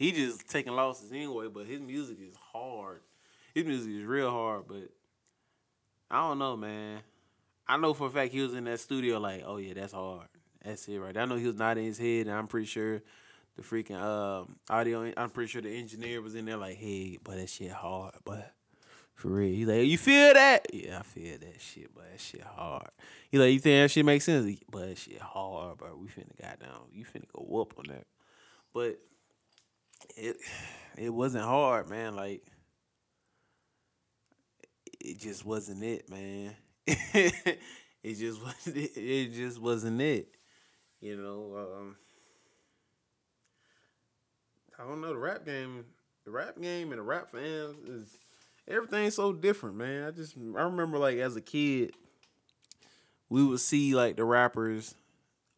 he 0.00 0.12
just 0.12 0.48
taking 0.48 0.72
losses 0.72 1.12
anyway, 1.12 1.48
but 1.52 1.66
his 1.66 1.78
music 1.78 2.16
is 2.26 2.34
hard. 2.52 3.02
His 3.54 3.66
music 3.66 3.92
is 3.92 4.04
real 4.04 4.30
hard, 4.30 4.62
but 4.66 4.88
I 6.10 6.26
don't 6.26 6.38
know, 6.38 6.56
man. 6.56 7.00
I 7.68 7.76
know 7.76 7.92
for 7.92 8.06
a 8.06 8.10
fact 8.10 8.32
he 8.32 8.40
was 8.40 8.54
in 8.54 8.64
that 8.64 8.80
studio 8.80 9.18
like, 9.18 9.44
oh 9.46 9.58
yeah, 9.58 9.74
that's 9.74 9.92
hard. 9.92 10.26
That's 10.64 10.88
it 10.88 10.98
right. 10.98 11.14
I 11.14 11.26
know 11.26 11.36
he 11.36 11.46
was 11.46 11.56
not 11.56 11.76
in 11.76 11.84
his 11.84 11.98
head, 11.98 12.28
and 12.28 12.30
I'm 12.30 12.46
pretty 12.46 12.64
sure 12.64 13.02
the 13.56 13.62
freaking 13.62 14.00
uh, 14.00 14.46
audio. 14.72 15.12
I'm 15.18 15.28
pretty 15.28 15.50
sure 15.50 15.60
the 15.60 15.68
engineer 15.68 16.22
was 16.22 16.34
in 16.34 16.46
there 16.46 16.56
like, 16.56 16.78
hey, 16.78 17.18
but 17.22 17.36
that 17.36 17.50
shit 17.50 17.70
hard, 17.70 18.14
but 18.24 18.54
for 19.16 19.28
real. 19.28 19.54
He's 19.54 19.68
like, 19.68 19.86
you 19.86 19.98
feel 19.98 20.32
that? 20.32 20.66
Yeah, 20.72 21.00
I 21.00 21.02
feel 21.02 21.36
that 21.40 21.60
shit, 21.60 21.94
but 21.94 22.10
that 22.10 22.20
shit 22.20 22.40
hard. 22.40 22.88
He 23.30 23.36
like, 23.36 23.52
you 23.52 23.58
think 23.58 23.84
that 23.84 23.90
shit 23.90 24.06
makes 24.06 24.24
sense? 24.24 24.58
But 24.70 24.88
that 24.88 24.96
shit 24.96 25.20
hard, 25.20 25.76
bro. 25.76 25.94
We 25.94 26.08
finna 26.08 26.40
goddamn, 26.40 26.88
you 26.90 27.04
finna 27.04 27.26
go 27.36 27.44
whoop 27.46 27.74
on 27.76 27.84
that. 27.88 28.06
But 28.72 28.98
it 30.16 30.36
it 30.96 31.10
wasn't 31.10 31.44
hard, 31.44 31.88
man. 31.88 32.16
Like 32.16 32.42
it 35.00 35.18
just 35.18 35.44
wasn't 35.44 35.82
it, 35.82 36.10
man. 36.10 36.54
it 36.86 38.14
just 38.18 38.42
wasn't 38.42 38.76
it. 38.76 38.96
it 38.96 39.32
just 39.32 39.60
wasn't 39.60 40.00
it. 40.00 40.28
You 41.00 41.16
know, 41.16 41.56
um, 41.56 41.96
I 44.78 44.84
don't 44.84 45.00
know 45.00 45.12
the 45.12 45.18
rap 45.18 45.44
game, 45.46 45.84
the 46.24 46.30
rap 46.30 46.60
game 46.60 46.92
and 46.92 46.98
the 46.98 47.02
rap 47.02 47.32
fans 47.32 47.76
is 47.88 48.18
everything's 48.68 49.14
so 49.14 49.32
different, 49.32 49.76
man. 49.76 50.06
I 50.06 50.10
just 50.10 50.36
I 50.36 50.62
remember 50.62 50.98
like 50.98 51.18
as 51.18 51.36
a 51.36 51.40
kid, 51.40 51.94
we 53.28 53.44
would 53.44 53.60
see 53.60 53.94
like 53.94 54.16
the 54.16 54.24
rappers 54.24 54.94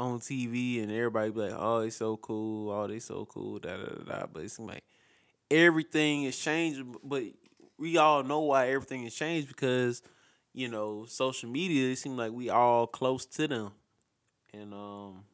on 0.02 0.20
TV 0.20 0.82
and 0.82 0.90
everybody 0.90 1.30
be 1.30 1.40
like, 1.40 1.54
"Oh, 1.56 1.80
they 1.80 1.90
so 1.90 2.16
cool. 2.16 2.70
Oh, 2.70 2.86
they 2.86 2.98
so 2.98 3.24
cool." 3.26 3.58
Da 3.58 3.76
da 3.76 3.84
da. 3.84 4.04
da. 4.04 4.26
But 4.32 4.44
it's 4.44 4.58
like 4.58 4.84
everything 5.50 6.24
is 6.24 6.38
changing. 6.38 6.96
But 7.02 7.24
we 7.78 7.96
all 7.96 8.22
know 8.22 8.40
why 8.40 8.68
everything 8.68 9.04
has 9.04 9.14
changed 9.14 9.48
because 9.48 10.02
you 10.52 10.68
know 10.68 11.04
social 11.06 11.48
media. 11.48 11.90
It 11.92 11.96
seems 11.96 12.18
like 12.18 12.32
we 12.32 12.50
all 12.50 12.86
close 12.86 13.26
to 13.26 13.48
them, 13.48 13.72
and 14.52 14.74
um, 14.74 15.24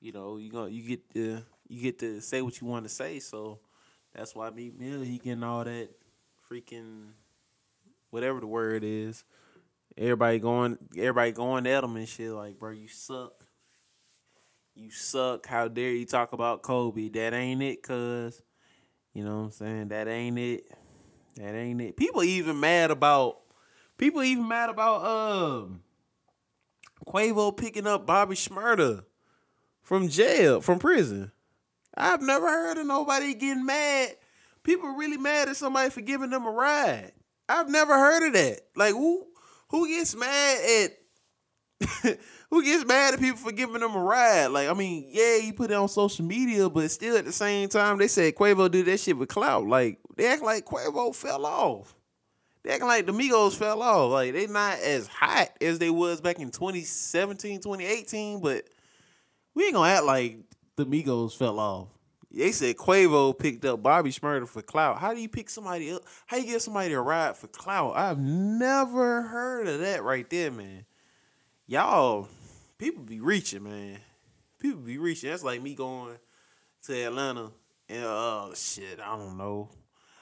you 0.00 0.12
know, 0.12 0.36
you 0.36 0.50
go, 0.50 0.66
you 0.66 0.82
get 0.82 1.10
to 1.14 1.42
you 1.68 1.82
get 1.82 1.98
to 2.00 2.20
say 2.20 2.42
what 2.42 2.60
you 2.60 2.66
want 2.66 2.84
to 2.84 2.88
say. 2.88 3.18
So 3.18 3.60
that's 4.14 4.34
why 4.34 4.50
Meek 4.50 4.78
Mill 4.78 5.02
he 5.02 5.18
getting 5.18 5.42
all 5.42 5.64
that 5.64 5.88
freaking 6.50 7.08
whatever 8.10 8.40
the 8.40 8.46
word 8.46 8.84
is 8.84 9.24
Everybody 9.98 10.38
going, 10.38 10.78
everybody 10.96 11.32
going 11.32 11.66
at 11.66 11.82
him 11.82 11.96
and 11.96 12.08
shit. 12.08 12.30
Like, 12.30 12.58
bro, 12.58 12.70
you 12.70 12.88
suck. 12.88 13.32
You 14.74 14.90
suck. 14.90 15.46
How 15.46 15.68
dare 15.68 15.92
you 15.92 16.04
talk 16.04 16.32
about 16.32 16.62
Kobe? 16.62 17.08
That 17.08 17.32
ain't 17.32 17.62
it, 17.62 17.82
cuz. 17.82 18.42
You 19.14 19.24
know 19.24 19.38
what 19.38 19.44
I'm 19.44 19.50
saying? 19.52 19.88
That 19.88 20.06
ain't 20.08 20.38
it. 20.38 20.70
That 21.36 21.54
ain't 21.54 21.80
it. 21.80 21.96
People 21.96 22.22
even 22.22 22.60
mad 22.60 22.90
about. 22.90 23.38
People 23.96 24.22
even 24.22 24.46
mad 24.46 24.68
about 24.68 25.04
um. 25.04 25.80
Quavo 27.06 27.56
picking 27.56 27.86
up 27.86 28.06
Bobby 28.06 28.34
Shmurda 28.34 29.04
from 29.82 30.08
jail, 30.08 30.60
from 30.60 30.78
prison. 30.78 31.32
I've 31.96 32.20
never 32.20 32.46
heard 32.46 32.76
of 32.76 32.86
nobody 32.86 33.32
getting 33.34 33.64
mad. 33.64 34.16
People 34.62 34.90
really 34.90 35.16
mad 35.16 35.48
at 35.48 35.56
somebody 35.56 35.88
for 35.88 36.02
giving 36.02 36.30
them 36.30 36.44
a 36.44 36.50
ride. 36.50 37.12
I've 37.48 37.70
never 37.70 37.94
heard 37.94 38.26
of 38.26 38.32
that. 38.34 38.60
Like 38.74 38.92
who 38.92 39.26
who 39.68 39.88
gets 39.88 40.14
mad 40.14 40.58
at 40.82 40.90
Who 42.50 42.64
gets 42.64 42.84
mad 42.84 43.14
at 43.14 43.20
people 43.20 43.38
for 43.38 43.52
giving 43.52 43.80
them 43.80 43.94
a 43.94 44.00
ride? 44.00 44.46
Like, 44.46 44.68
I 44.68 44.74
mean, 44.74 45.06
yeah, 45.08 45.36
you 45.36 45.52
put 45.52 45.70
it 45.70 45.74
on 45.74 45.88
social 45.88 46.24
media, 46.24 46.70
but 46.70 46.90
still 46.90 47.16
at 47.16 47.24
the 47.24 47.32
same 47.32 47.68
time, 47.68 47.98
they 47.98 48.08
said 48.08 48.34
Quavo 48.34 48.70
did 48.70 48.86
that 48.86 49.00
shit 49.00 49.18
with 49.18 49.28
clout. 49.28 49.66
Like, 49.66 49.98
they 50.16 50.26
act 50.26 50.42
like 50.42 50.64
Quavo 50.64 51.14
fell 51.14 51.44
off. 51.44 51.94
They 52.62 52.72
acting 52.72 52.88
like 52.88 53.06
the 53.06 53.12
Migos 53.12 53.54
fell 53.54 53.82
off. 53.82 54.10
Like, 54.10 54.32
they 54.32 54.46
not 54.46 54.78
as 54.78 55.06
hot 55.06 55.50
as 55.60 55.78
they 55.78 55.90
was 55.90 56.20
back 56.20 56.38
in 56.38 56.50
2017, 56.50 57.60
2018, 57.60 58.40
but 58.40 58.64
we 59.54 59.64
ain't 59.64 59.74
gonna 59.74 59.92
act 59.92 60.04
like 60.04 60.38
the 60.76 60.86
Migos 60.86 61.36
fell 61.36 61.60
off. 61.60 61.88
They 62.30 62.52
said 62.52 62.76
Quavo 62.76 63.38
picked 63.38 63.64
up 63.64 63.82
Bobby 63.82 64.10
Shmurda 64.10 64.48
for 64.48 64.62
clout. 64.62 64.98
How 64.98 65.14
do 65.14 65.20
you 65.20 65.28
pick 65.28 65.48
somebody 65.48 65.92
up? 65.92 66.02
How 66.26 66.36
you 66.36 66.46
get 66.46 66.62
somebody 66.62 66.92
a 66.92 67.00
ride 67.00 67.36
for 67.36 67.46
clout? 67.46 67.96
I've 67.96 68.18
never 68.18 69.22
heard 69.22 69.68
of 69.68 69.80
that 69.80 70.02
right 70.02 70.28
there, 70.28 70.50
man. 70.50 70.84
Y'all, 71.66 72.28
people 72.78 73.04
be 73.04 73.20
reaching, 73.20 73.62
man. 73.62 73.98
People 74.58 74.80
be 74.80 74.98
reaching. 74.98 75.30
That's 75.30 75.44
like 75.44 75.62
me 75.62 75.74
going 75.74 76.16
to 76.84 77.04
Atlanta 77.04 77.52
and 77.88 78.04
uh 78.04 78.54
shit, 78.54 79.00
I 79.00 79.16
don't 79.16 79.36
know. 79.36 79.70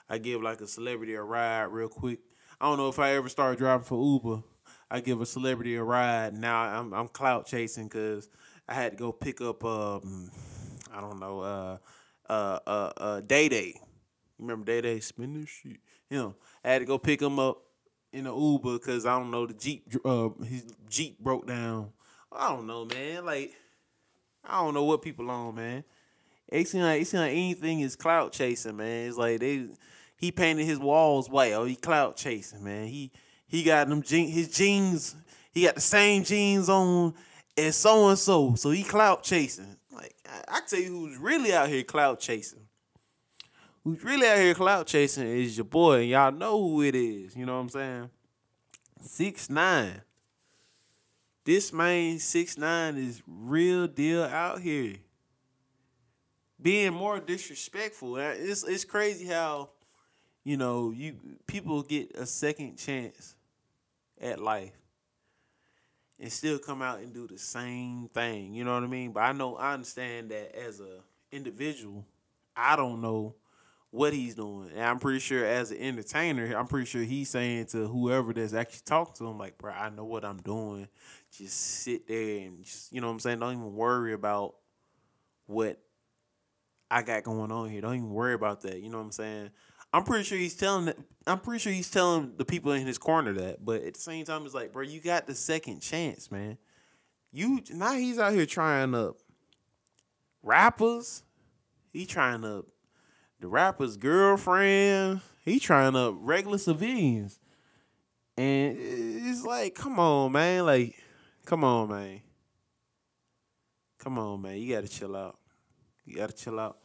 I 0.08 0.18
give 0.18 0.42
like 0.42 0.60
a 0.60 0.66
celebrity 0.66 1.14
a 1.14 1.22
ride 1.22 1.64
real 1.64 1.88
quick. 1.88 2.20
I 2.60 2.66
don't 2.66 2.78
know 2.78 2.88
if 2.88 2.98
I 2.98 3.12
ever 3.12 3.28
start 3.28 3.58
driving 3.58 3.84
for 3.84 4.02
Uber. 4.02 4.42
I 4.90 5.00
give 5.00 5.20
a 5.20 5.26
celebrity 5.26 5.74
a 5.76 5.82
ride. 5.82 6.34
Now 6.34 6.60
I'm 6.60 6.92
I'm 6.92 7.08
clout 7.08 7.46
chasing 7.46 7.88
because 7.88 8.28
I 8.68 8.74
had 8.74 8.92
to 8.92 8.98
go 8.98 9.12
pick 9.12 9.40
up 9.40 9.64
um 9.64 10.30
I 10.94 11.00
don't 11.00 11.18
know 11.18 11.40
uh 11.40 11.76
uh 12.28 12.58
uh 12.66 12.92
uh 12.96 13.20
Day 13.20 13.48
Day. 13.48 13.74
You 13.76 14.46
remember 14.46 14.66
Day 14.66 14.80
Day 14.80 15.00
spinning 15.00 15.46
shit? 15.46 15.78
You 16.10 16.18
know, 16.18 16.34
I 16.64 16.70
had 16.70 16.78
to 16.80 16.84
go 16.84 16.98
pick 16.98 17.20
him 17.20 17.38
up 17.38 17.62
in 18.12 18.24
the 18.24 18.34
Uber 18.34 18.74
because 18.74 19.04
I 19.06 19.18
don't 19.18 19.30
know 19.30 19.46
the 19.46 19.54
Jeep 19.54 19.84
uh 20.04 20.28
his 20.44 20.64
Jeep 20.88 21.18
broke 21.18 21.46
down. 21.46 21.90
I 22.32 22.48
don't 22.50 22.66
know, 22.66 22.84
man. 22.84 23.24
Like 23.24 23.52
I 24.44 24.62
don't 24.62 24.74
know 24.74 24.84
what 24.84 25.02
people 25.02 25.30
on, 25.30 25.54
man. 25.56 25.84
It 26.48 26.68
seem 26.68 26.82
like 26.82 27.02
it 27.02 27.06
seem 27.06 27.20
like 27.20 27.32
anything 27.32 27.80
is 27.80 27.96
clout 27.96 28.32
chasing, 28.32 28.76
man. 28.76 29.08
It's 29.08 29.16
like 29.16 29.40
they 29.40 29.66
he 30.16 30.30
painted 30.30 30.64
his 30.66 30.78
walls 30.78 31.28
white. 31.28 31.52
Oh, 31.52 31.64
he 31.64 31.74
clout 31.74 32.16
chasing, 32.16 32.62
man. 32.62 32.86
He 32.86 33.10
he 33.46 33.62
got 33.62 33.88
them 33.88 34.02
je- 34.02 34.30
his 34.30 34.48
jeans. 34.48 35.16
He 35.52 35.62
got 35.64 35.76
the 35.76 35.80
same 35.80 36.24
jeans 36.24 36.68
on 36.68 37.14
as 37.56 37.76
so 37.76 38.08
and 38.08 38.18
so. 38.18 38.54
So 38.56 38.70
he 38.70 38.82
clout 38.82 39.22
chasing. 39.22 39.76
Like 39.94 40.14
I, 40.28 40.56
I 40.56 40.60
tell 40.66 40.80
you, 40.80 40.90
who's 40.90 41.18
really 41.18 41.52
out 41.52 41.68
here 41.68 41.82
clout 41.82 42.20
chasing? 42.20 42.66
Who's 43.84 44.02
really 44.02 44.26
out 44.26 44.38
here 44.38 44.54
clout 44.54 44.86
chasing 44.86 45.26
is 45.26 45.56
your 45.56 45.64
boy, 45.64 46.00
and 46.00 46.08
y'all 46.08 46.32
know 46.32 46.60
who 46.60 46.82
it 46.82 46.94
is. 46.94 47.36
You 47.36 47.46
know 47.46 47.54
what 47.54 47.60
I'm 47.60 47.68
saying? 47.68 48.10
Six 49.02 49.50
nine. 49.50 50.00
This 51.44 51.72
man 51.72 52.18
six 52.18 52.56
nine 52.56 52.96
is 52.96 53.22
real 53.26 53.86
deal 53.86 54.24
out 54.24 54.60
here. 54.60 54.94
Being 56.60 56.94
more 56.94 57.20
disrespectful. 57.20 58.14
Uh, 58.14 58.32
It's 58.36 58.64
it's 58.64 58.84
crazy 58.84 59.26
how, 59.26 59.70
you 60.44 60.56
know, 60.56 60.90
you 60.90 61.16
people 61.46 61.82
get 61.82 62.16
a 62.16 62.24
second 62.24 62.78
chance 62.78 63.36
at 64.20 64.40
life 64.40 64.72
and 66.18 66.32
still 66.32 66.58
come 66.58 66.82
out 66.82 67.00
and 67.00 67.12
do 67.12 67.26
the 67.26 67.38
same 67.38 68.08
thing. 68.12 68.54
You 68.54 68.64
know 68.64 68.74
what 68.74 68.84
I 68.84 68.86
mean? 68.86 69.12
But 69.12 69.20
I 69.20 69.32
know 69.32 69.56
I 69.56 69.74
understand 69.74 70.30
that 70.30 70.56
as 70.56 70.80
a 70.80 71.00
individual, 71.32 72.04
I 72.56 72.76
don't 72.76 73.00
know 73.00 73.34
what 73.90 74.12
he's 74.12 74.34
doing. 74.34 74.70
And 74.74 74.82
I'm 74.82 74.98
pretty 74.98 75.20
sure 75.20 75.44
as 75.44 75.70
an 75.70 75.78
entertainer, 75.78 76.56
I'm 76.56 76.66
pretty 76.66 76.86
sure 76.86 77.02
he's 77.02 77.30
saying 77.30 77.66
to 77.66 77.86
whoever 77.86 78.32
that's 78.32 78.52
actually 78.52 78.82
talking 78.84 79.14
to 79.18 79.26
him, 79.26 79.38
like, 79.38 79.56
bro, 79.56 79.72
I 79.72 79.90
know 79.90 80.04
what 80.04 80.24
I'm 80.24 80.38
doing. 80.38 80.88
Just 81.36 81.56
sit 81.56 82.08
there 82.08 82.38
and 82.38 82.64
just, 82.64 82.92
you 82.92 83.00
know 83.00 83.06
what 83.06 83.14
I'm 83.14 83.20
saying? 83.20 83.38
Don't 83.38 83.52
even 83.52 83.74
worry 83.74 84.12
about 84.12 84.56
what 85.46 85.78
I 86.90 87.02
got 87.02 87.22
going 87.22 87.52
on 87.52 87.70
here. 87.70 87.80
Don't 87.80 87.94
even 87.94 88.10
worry 88.10 88.34
about 88.34 88.62
that. 88.62 88.80
You 88.80 88.88
know 88.88 88.98
what 88.98 89.04
I'm 89.04 89.12
saying? 89.12 89.50
I'm 89.94 90.02
pretty 90.02 90.24
sure 90.24 90.36
he's 90.36 90.56
telling 90.56 90.92
I'm 91.24 91.38
pretty 91.38 91.60
sure 91.60 91.72
he's 91.72 91.88
telling 91.88 92.32
the 92.36 92.44
people 92.44 92.72
in 92.72 92.84
his 92.84 92.98
corner 92.98 93.32
that. 93.34 93.64
But 93.64 93.84
at 93.84 93.94
the 93.94 94.00
same 94.00 94.24
time, 94.24 94.44
it's 94.44 94.52
like, 94.52 94.72
bro, 94.72 94.82
you 94.82 95.00
got 95.00 95.28
the 95.28 95.36
second 95.36 95.82
chance, 95.82 96.32
man. 96.32 96.58
You 97.30 97.62
now 97.70 97.94
he's 97.94 98.18
out 98.18 98.32
here 98.32 98.44
trying 98.44 98.92
up 98.92 99.18
rappers. 100.42 101.22
He 101.92 102.06
trying 102.06 102.44
up 102.44 102.66
the 103.38 103.46
rapper's 103.46 103.96
girlfriend. 103.96 105.20
He 105.44 105.60
trying 105.60 105.94
up 105.94 106.16
regular 106.18 106.58
civilians. 106.58 107.38
And 108.36 108.76
it's 108.76 109.44
like, 109.44 109.76
come 109.76 110.00
on, 110.00 110.32
man. 110.32 110.66
Like, 110.66 110.96
come 111.46 111.62
on, 111.62 111.88
man. 111.88 112.20
Come 114.00 114.18
on, 114.18 114.42
man. 114.42 114.58
You 114.58 114.74
gotta 114.74 114.88
chill 114.88 115.14
out. 115.14 115.38
You 116.04 116.16
gotta 116.16 116.32
chill 116.32 116.58
out. 116.58 116.78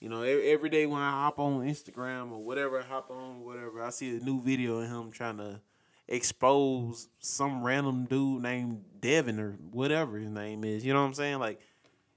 You 0.00 0.08
know, 0.10 0.22
every, 0.22 0.50
every 0.50 0.68
day 0.68 0.86
when 0.86 1.00
I 1.00 1.10
hop 1.10 1.38
on 1.38 1.66
Instagram 1.66 2.32
or 2.32 2.42
whatever, 2.42 2.80
I 2.80 2.84
hop 2.84 3.10
on 3.10 3.44
whatever, 3.44 3.82
I 3.82 3.90
see 3.90 4.16
a 4.16 4.20
new 4.20 4.40
video 4.42 4.78
of 4.78 4.88
him 4.88 5.10
trying 5.10 5.38
to 5.38 5.60
expose 6.08 7.08
some 7.18 7.64
random 7.64 8.04
dude 8.04 8.42
named 8.42 8.84
Devin 9.00 9.40
or 9.40 9.52
whatever 9.70 10.18
his 10.18 10.30
name 10.30 10.64
is. 10.64 10.84
You 10.84 10.92
know 10.92 11.00
what 11.00 11.08
I'm 11.08 11.14
saying? 11.14 11.38
Like, 11.38 11.60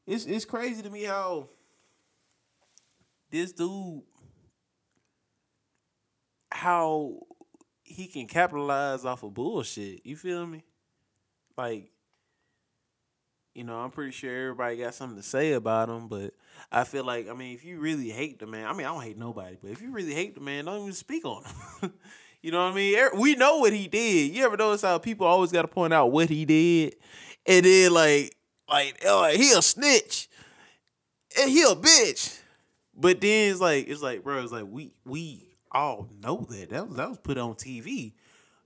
it's 0.06 0.26
it's 0.26 0.46
crazy 0.46 0.82
to 0.82 0.90
me 0.90 1.04
how 1.04 1.50
this 3.30 3.52
dude 3.52 4.02
how 6.52 7.26
he 7.84 8.08
can 8.08 8.28
capitalize 8.28 9.06
off 9.06 9.24
of 9.24 9.34
bullshit. 9.34 10.06
You 10.06 10.16
feel 10.16 10.46
me? 10.46 10.64
Like, 11.58 11.92
you 13.56 13.64
know, 13.64 13.78
I'm 13.78 13.92
pretty 13.92 14.12
sure 14.12 14.36
everybody 14.50 14.78
got 14.78 14.94
something 14.94 15.18
to 15.18 15.24
say 15.24 15.54
about 15.54 15.90
him, 15.90 16.08
but 16.08 16.34
I 16.72 16.84
feel 16.84 17.04
like, 17.04 17.30
I 17.30 17.34
mean, 17.34 17.56
if 17.56 17.66
you 17.66 17.80
really 17.80 18.10
hate 18.10 18.40
the 18.40 18.48
man, 18.48 18.66
I 18.68 18.74
mean, 18.74 18.86
I 18.86 18.94
don't 18.94 19.04
hate 19.04 19.18
nobody, 19.18 19.58
but 19.62 19.72
if 19.72 19.82
you 19.82 19.92
really 19.92 20.14
hate 20.14 20.36
the 20.36 20.42
man, 20.42 20.66
don't 20.66 20.82
even 20.82 20.94
speak 20.94 21.26
on 21.26 21.44
him. 21.82 21.94
you 22.42 22.52
know 22.52 22.64
what 22.64 22.74
I 22.74 22.76
mean? 22.76 22.98
Er- 22.98 23.12
We 23.16 23.36
know 23.36 23.58
what 23.58 23.74
he 23.74 23.88
did. 23.88 24.34
You 24.34 24.46
ever 24.46 24.56
notice 24.58 24.82
how 24.84 24.98
people 25.00 25.26
always 25.26 25.52
got 25.52 25.64
to 25.64 25.68
point 25.68 25.94
out 25.94 26.12
what 26.12 26.30
he 26.30 26.46
did, 26.46 26.96
and 27.46 27.66
then 27.66 27.94
like, 27.94 28.36
like, 28.70 29.02
oh, 29.06 29.28
he 29.32 29.52
a 29.52 29.62
snitch, 29.62 30.30
and 31.40 31.50
he 31.50 31.64
a 31.64 31.76
bitch. 31.76 32.40
But 32.96 33.22
then 33.22 33.52
it's 33.52 33.62
like, 33.62 33.88
it's 33.88 34.02
like, 34.02 34.24
bro, 34.24 34.44
it's 34.44 34.52
like 34.52 34.66
we 34.70 34.92
we 35.06 35.46
all 35.72 36.10
know 36.22 36.46
that 36.50 36.70
that 36.70 36.88
was 36.88 36.98
that 36.98 37.10
was 37.10 37.18
put 37.20 37.38
on 37.38 37.56
TV. 37.56 38.14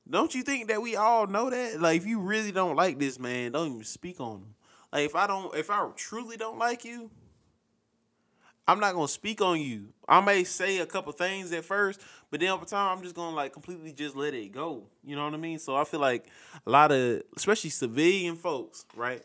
Don't 0.10 0.34
you 0.36 0.44
think 0.44 0.68
that 0.68 0.82
we 0.82 0.96
all 0.96 1.28
know 1.28 1.50
that? 1.50 1.80
Like, 1.80 1.98
if 1.98 2.06
you 2.08 2.20
really 2.20 2.52
don't 2.52 2.76
like 2.76 3.00
this 3.00 3.20
man, 3.20 3.54
don't 3.54 3.68
even 3.72 3.84
speak 3.86 4.20
on 4.20 4.38
him. 4.38 4.56
Like, 4.94 5.06
if 5.06 5.16
I 5.16 5.26
don't, 5.26 5.56
if 5.56 5.72
I 5.72 5.90
truly 5.96 6.38
don't 6.38 6.60
like 6.60 6.86
you, 6.86 7.10
I'm 8.68 8.80
not 8.80 8.94
gonna 8.94 9.08
speak 9.08 9.42
on 9.42 9.60
you. 9.60 9.88
I 10.08 10.22
may 10.22 10.44
say 10.44 10.78
a 10.78 10.86
couple 10.86 11.12
things 11.14 11.52
at 11.52 11.66
first, 11.66 12.00
but 12.30 12.40
then 12.40 12.50
over 12.50 12.64
time, 12.64 12.96
I'm 12.96 13.04
just 13.04 13.16
gonna 13.16 13.36
like 13.36 13.54
completely 13.54 13.92
just 13.92 14.16
let 14.16 14.36
it 14.36 14.52
go. 14.52 14.84
You 15.04 15.16
know 15.16 15.26
what 15.26 15.34
I 15.34 15.38
mean? 15.38 15.58
So 15.58 15.76
I 15.76 15.84
feel 15.84 16.00
like 16.00 16.28
a 16.68 16.70
lot 16.70 16.92
of, 16.92 17.24
especially 17.36 17.72
civilian 17.72 18.36
folks, 18.36 18.86
right? 18.96 19.24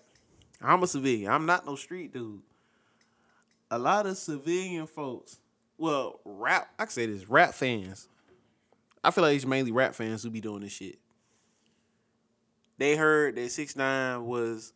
I'm 0.62 0.82
a 0.82 0.86
civilian. 0.86 1.30
I'm 1.30 1.44
not 1.44 1.66
no 1.66 1.76
street 1.76 2.14
dude. 2.14 2.40
A 3.70 3.78
lot 3.78 4.06
of 4.06 4.16
civilian 4.16 4.86
folks, 4.86 5.38
well, 5.76 6.20
rap. 6.24 6.70
I 6.78 6.84
can 6.84 6.92
say 6.92 7.04
this: 7.04 7.28
rap 7.28 7.52
fans. 7.52 8.08
I 9.04 9.10
feel 9.10 9.22
like 9.22 9.36
it's 9.36 9.44
mainly 9.44 9.70
rap 9.70 9.94
fans 9.94 10.22
who 10.22 10.30
be 10.30 10.40
doing 10.40 10.62
this 10.62 10.72
shit. 10.72 10.98
They 12.78 12.96
heard 12.96 13.36
that 13.36 13.50
six 13.50 13.76
nine 13.76 14.24
was. 14.24 14.72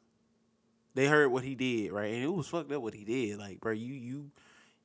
They 0.94 1.06
heard 1.06 1.28
what 1.28 1.44
he 1.44 1.54
did, 1.54 1.92
right? 1.92 2.12
And 2.12 2.22
it 2.22 2.32
was 2.32 2.48
fucked 2.48 2.72
up 2.72 2.82
what 2.82 2.94
he 2.94 3.04
did. 3.04 3.38
Like, 3.38 3.60
bro, 3.60 3.72
you 3.72 3.94
you 3.94 4.30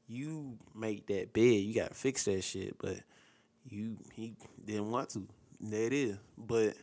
you 0.07 0.57
make 0.73 1.07
that 1.07 1.33
bed, 1.33 1.41
you 1.41 1.73
gotta 1.73 1.93
fix 1.93 2.23
that 2.25 2.43
shit. 2.43 2.77
But 2.77 2.97
you 3.67 3.97
he 4.13 4.35
didn't 4.63 4.91
want 4.91 5.09
to. 5.11 5.27
There 5.59 5.87
it 5.87 5.93
is. 5.93 6.17
But 6.37 6.75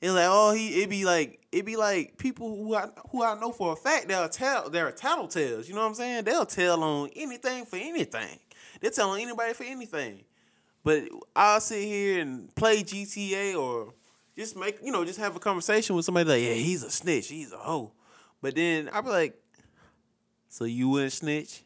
it's 0.00 0.12
like, 0.12 0.28
oh, 0.28 0.52
he 0.52 0.82
it 0.82 0.90
be 0.90 1.04
like 1.04 1.40
it 1.52 1.66
be 1.66 1.76
like 1.76 2.16
people 2.18 2.56
who 2.56 2.74
I 2.74 2.88
who 3.10 3.22
I 3.22 3.38
know 3.38 3.52
for 3.52 3.72
a 3.72 3.76
fact 3.76 4.08
they'll 4.08 4.28
tell 4.28 4.70
they're 4.70 4.92
tattletales. 4.92 5.68
You 5.68 5.74
know 5.74 5.82
what 5.82 5.88
I'm 5.88 5.94
saying? 5.94 6.24
They'll 6.24 6.46
tell 6.46 6.82
on 6.82 7.10
anything 7.16 7.66
for 7.66 7.76
anything. 7.76 8.38
They'll 8.80 8.90
tell 8.90 9.10
on 9.10 9.20
anybody 9.20 9.52
for 9.54 9.64
anything. 9.64 10.24
But 10.84 11.08
I'll 11.34 11.60
sit 11.60 11.82
here 11.82 12.20
and 12.20 12.54
play 12.54 12.82
GTA 12.82 13.58
or 13.60 13.92
just 14.36 14.56
make 14.56 14.78
you 14.82 14.92
know 14.92 15.04
just 15.04 15.18
have 15.18 15.34
a 15.34 15.40
conversation 15.40 15.96
with 15.96 16.04
somebody 16.04 16.30
like, 16.30 16.42
yeah, 16.42 16.54
he's 16.54 16.84
a 16.84 16.90
snitch, 16.90 17.28
he's 17.28 17.52
a 17.52 17.56
hoe. 17.56 17.92
But 18.40 18.54
then 18.54 18.88
I'll 18.92 19.02
be 19.02 19.10
like, 19.10 19.42
so 20.48 20.64
you 20.64 20.88
wouldn't 20.88 21.12
snitch? 21.12 21.62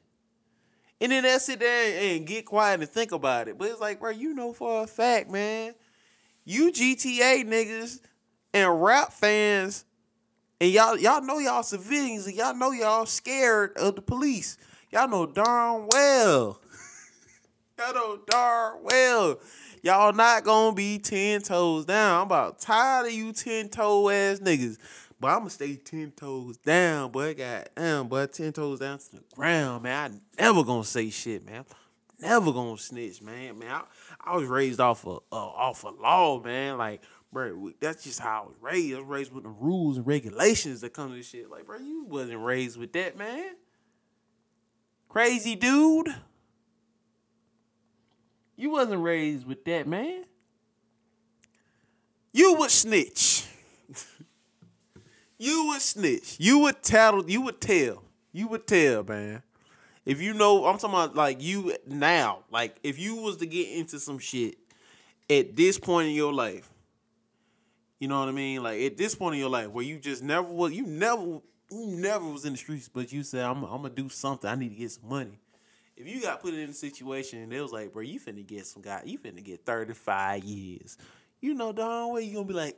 And 1.00 1.10
then 1.10 1.24
they'll 1.24 1.40
sit 1.40 1.60
there 1.60 2.14
and 2.14 2.26
get 2.26 2.46
quiet 2.46 2.80
and 2.80 2.88
think 2.88 3.12
about 3.12 3.48
it. 3.48 3.58
But 3.58 3.70
it's 3.70 3.80
like, 3.80 4.00
bro, 4.00 4.10
you 4.10 4.34
know 4.34 4.52
for 4.52 4.84
a 4.84 4.86
fact, 4.86 5.30
man, 5.30 5.74
you 6.44 6.70
GTA 6.70 7.44
niggas 7.44 8.00
and 8.54 8.82
rap 8.82 9.12
fans, 9.12 9.84
and 10.60 10.70
y'all 10.70 10.96
y'all 10.96 11.22
know 11.22 11.38
y'all 11.38 11.64
civilians, 11.64 12.26
and 12.26 12.36
y'all 12.36 12.54
know 12.54 12.70
y'all 12.70 13.06
scared 13.06 13.76
of 13.76 13.96
the 13.96 14.02
police. 14.02 14.58
Y'all 14.90 15.08
know 15.08 15.26
darn 15.26 15.88
well. 15.88 16.60
y'all 17.78 17.94
know 17.94 18.18
darn 18.28 18.84
well 18.84 19.40
y'all 19.82 20.12
not 20.12 20.44
gonna 20.44 20.74
be 20.74 20.98
ten 20.98 21.42
toes 21.42 21.84
down. 21.84 22.20
I'm 22.20 22.26
about 22.26 22.60
tired 22.60 23.06
of 23.06 23.12
you 23.12 23.32
ten 23.32 23.68
toe 23.68 24.08
ass 24.08 24.38
niggas. 24.38 24.78
But 25.22 25.28
I'm 25.28 25.38
gonna 25.38 25.50
stay 25.50 25.76
ten 25.76 26.10
toes 26.10 26.56
down, 26.56 27.12
boy. 27.12 27.34
Goddamn, 27.34 28.08
boy, 28.08 28.26
ten 28.26 28.52
toes 28.52 28.80
down 28.80 28.98
to 28.98 29.12
the 29.12 29.22
ground, 29.36 29.84
man. 29.84 30.20
I 30.36 30.42
never 30.42 30.64
gonna 30.64 30.82
say 30.82 31.10
shit, 31.10 31.46
man. 31.46 31.64
Never 32.18 32.52
gonna 32.52 32.76
snitch, 32.76 33.22
man. 33.22 33.56
Man, 33.60 33.70
I, 33.70 33.82
I 34.20 34.36
was 34.36 34.48
raised 34.48 34.80
off 34.80 35.06
of 35.06 35.20
uh, 35.30 35.36
off 35.36 35.84
of 35.84 35.96
law, 36.00 36.42
man. 36.42 36.76
Like, 36.76 37.02
bro, 37.32 37.70
that's 37.78 38.02
just 38.02 38.18
how 38.18 38.42
I 38.42 38.46
was 38.48 38.56
raised. 38.60 38.96
I 38.96 38.98
was 38.98 39.06
raised 39.06 39.32
with 39.32 39.44
the 39.44 39.50
rules 39.50 39.96
and 39.98 40.04
regulations 40.08 40.80
that 40.80 40.92
come 40.92 41.10
to 41.10 41.14
this 41.14 41.28
shit. 41.28 41.48
Like, 41.48 41.66
bro, 41.66 41.78
you 41.78 42.04
wasn't 42.08 42.40
raised 42.40 42.76
with 42.76 42.92
that, 42.94 43.16
man. 43.16 43.54
Crazy 45.08 45.54
dude. 45.54 46.12
You 48.56 48.70
wasn't 48.70 49.04
raised 49.04 49.46
with 49.46 49.64
that, 49.66 49.86
man. 49.86 50.24
You 52.32 52.54
would 52.54 52.72
snitch. 52.72 53.46
You 55.42 55.66
would 55.66 55.82
snitch. 55.82 56.36
You 56.38 56.60
would 56.60 56.82
tattle. 56.84 57.28
You 57.28 57.42
would 57.42 57.60
tell. 57.60 58.04
You 58.32 58.46
would 58.46 58.64
tell, 58.64 59.02
man. 59.02 59.42
If 60.06 60.22
you 60.22 60.34
know, 60.34 60.66
I'm 60.66 60.78
talking 60.78 60.94
about 60.94 61.16
like 61.16 61.42
you 61.42 61.76
now. 61.84 62.44
Like 62.50 62.76
if 62.84 62.96
you 62.96 63.16
was 63.16 63.38
to 63.38 63.46
get 63.46 63.68
into 63.70 63.98
some 63.98 64.20
shit 64.20 64.56
at 65.28 65.56
this 65.56 65.78
point 65.78 66.08
in 66.08 66.14
your 66.14 66.32
life, 66.32 66.70
you 67.98 68.06
know 68.06 68.20
what 68.20 68.28
I 68.28 68.32
mean? 68.32 68.62
Like 68.62 68.82
at 68.82 68.96
this 68.96 69.16
point 69.16 69.34
in 69.34 69.40
your 69.40 69.50
life 69.50 69.68
where 69.70 69.84
you 69.84 69.98
just 69.98 70.22
never 70.22 70.46
was, 70.46 70.72
you 70.72 70.86
never, 70.86 71.22
you 71.22 71.86
never 71.86 72.24
was 72.24 72.44
in 72.44 72.52
the 72.52 72.58
streets, 72.58 72.88
but 72.88 73.12
you 73.12 73.24
said 73.24 73.44
I'm, 73.44 73.64
I'm 73.64 73.82
gonna 73.82 73.90
do 73.90 74.08
something. 74.08 74.48
I 74.48 74.54
need 74.54 74.68
to 74.68 74.76
get 74.76 74.92
some 74.92 75.08
money. 75.08 75.40
If 75.96 76.06
you 76.06 76.22
got 76.22 76.40
put 76.40 76.54
in 76.54 76.70
a 76.70 76.72
situation 76.72 77.40
and 77.40 77.52
it 77.52 77.60
was 77.60 77.72
like, 77.72 77.92
bro, 77.92 78.02
you 78.02 78.20
finna 78.20 78.46
get 78.46 78.64
some 78.66 78.82
guy, 78.82 79.02
you 79.04 79.18
finna 79.18 79.42
get 79.42 79.66
35 79.66 80.44
years. 80.44 80.98
You 81.40 81.54
know 81.54 81.72
darn 81.72 82.12
well 82.12 82.20
you 82.20 82.34
gonna 82.34 82.46
be 82.46 82.54
like, 82.54 82.76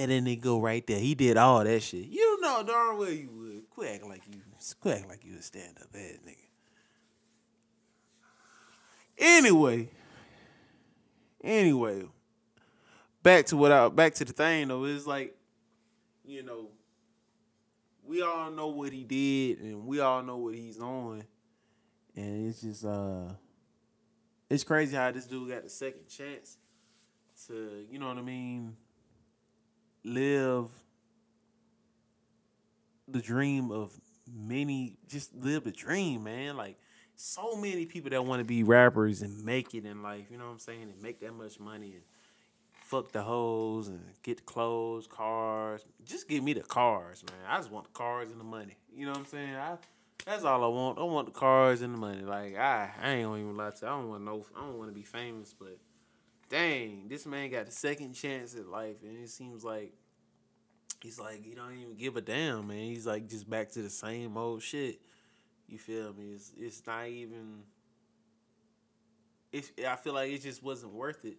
that 0.00 0.24
nigga 0.24 0.40
go 0.40 0.60
right 0.60 0.86
there. 0.86 0.98
He 0.98 1.14
did 1.14 1.36
all 1.36 1.62
that 1.62 1.82
shit. 1.82 2.06
You 2.06 2.40
know 2.40 2.62
darn 2.62 2.98
well 2.98 3.10
you 3.10 3.30
would. 3.30 3.70
Quit 3.70 3.94
acting 3.94 4.08
like 4.08 4.22
you, 4.28 4.40
quit 4.80 4.94
acting 4.94 5.08
like 5.08 5.24
you 5.24 5.36
a 5.38 5.42
stand 5.42 5.78
up 5.80 5.88
ass 5.94 6.18
nigga. 6.26 6.36
Anyway, 9.16 9.88
anyway, 11.42 12.02
back 13.22 13.46
to 13.46 13.56
what 13.56 13.72
I 13.72 13.88
back 13.88 14.14
to 14.14 14.24
the 14.24 14.32
thing 14.32 14.68
though. 14.68 14.84
It's 14.84 15.06
like, 15.06 15.36
you 16.24 16.42
know, 16.42 16.68
we 18.04 18.22
all 18.22 18.50
know 18.50 18.68
what 18.68 18.92
he 18.92 19.04
did 19.04 19.60
and 19.60 19.86
we 19.86 20.00
all 20.00 20.22
know 20.22 20.36
what 20.36 20.54
he's 20.54 20.78
on. 20.80 21.22
And 22.16 22.48
it's 22.48 22.60
just 22.60 22.84
uh 22.84 23.30
it's 24.50 24.64
crazy 24.64 24.96
how 24.96 25.10
this 25.10 25.26
dude 25.26 25.48
got 25.48 25.62
the 25.62 25.70
second 25.70 26.08
chance 26.08 26.58
to, 27.46 27.84
you 27.90 27.98
know 27.98 28.08
what 28.08 28.18
I 28.18 28.22
mean, 28.22 28.76
live 30.04 30.68
the 33.08 33.20
dream 33.20 33.70
of 33.70 33.92
many 34.32 34.96
just 35.08 35.34
live 35.34 35.64
the 35.64 35.72
dream, 35.72 36.24
man. 36.24 36.56
Like 36.56 36.78
so 37.16 37.56
many 37.56 37.86
people 37.86 38.10
that 38.10 38.24
want 38.24 38.40
to 38.40 38.44
be 38.44 38.62
rappers 38.62 39.22
and 39.22 39.44
make 39.44 39.74
it 39.74 39.84
in 39.84 40.02
life, 40.02 40.26
you 40.30 40.38
know 40.38 40.46
what 40.46 40.52
I'm 40.52 40.58
saying, 40.58 40.82
and 40.82 41.02
make 41.02 41.20
that 41.20 41.32
much 41.32 41.58
money 41.60 41.92
and 41.92 42.02
fuck 42.72 43.12
the 43.12 43.22
hoes 43.22 43.88
and 43.88 44.00
get 44.22 44.38
the 44.38 44.42
clothes, 44.42 45.06
cars. 45.06 45.84
Just 46.04 46.28
give 46.28 46.42
me 46.42 46.52
the 46.52 46.62
cars, 46.62 47.24
man. 47.28 47.40
I 47.48 47.56
just 47.56 47.70
want 47.70 47.86
the 47.86 47.92
cars 47.92 48.30
and 48.30 48.40
the 48.40 48.44
money. 48.44 48.76
You 48.94 49.06
know 49.06 49.12
what 49.12 49.20
I'm 49.20 49.26
saying? 49.26 49.54
I 49.54 49.76
that's 50.24 50.44
all 50.44 50.64
I 50.64 50.68
want. 50.68 50.98
I 50.98 51.02
want 51.02 51.26
the 51.26 51.38
cars 51.38 51.82
and 51.82 51.92
the 51.92 51.98
money. 51.98 52.22
Like 52.22 52.56
I, 52.56 52.90
I 53.02 53.10
ain't 53.10 53.26
gonna 53.26 53.42
even 53.42 53.56
lie 53.56 53.70
to 53.70 53.76
you. 53.80 53.86
I 53.86 53.90
don't 53.90 54.08
want 54.08 54.24
no. 54.24 54.46
I 54.56 54.60
don't 54.60 54.78
want 54.78 54.90
to 54.90 54.94
be 54.94 55.02
famous, 55.02 55.54
but 55.58 55.78
dang, 56.48 57.08
this 57.08 57.26
man 57.26 57.50
got 57.50 57.66
the 57.66 57.72
second 57.72 58.14
chance 58.14 58.54
at 58.54 58.66
life, 58.66 58.96
and 59.02 59.22
it 59.22 59.30
seems 59.30 59.64
like 59.64 59.92
he's 61.02 61.18
like 61.18 61.44
he 61.44 61.54
don't 61.54 61.76
even 61.76 61.96
give 61.96 62.16
a 62.16 62.20
damn, 62.20 62.68
man. 62.68 62.78
He's 62.78 63.06
like 63.06 63.28
just 63.28 63.48
back 63.48 63.70
to 63.72 63.82
the 63.82 63.90
same 63.90 64.36
old 64.36 64.62
shit. 64.62 65.00
You 65.68 65.78
feel 65.78 66.12
me? 66.12 66.32
It's 66.34 66.52
it's 66.56 66.82
not 66.86 67.06
even. 67.06 67.62
It's, 69.52 69.70
I 69.86 69.96
feel 69.96 70.14
like 70.14 70.32
it 70.32 70.42
just 70.42 70.62
wasn't 70.62 70.92
worth 70.92 71.24
it. 71.24 71.36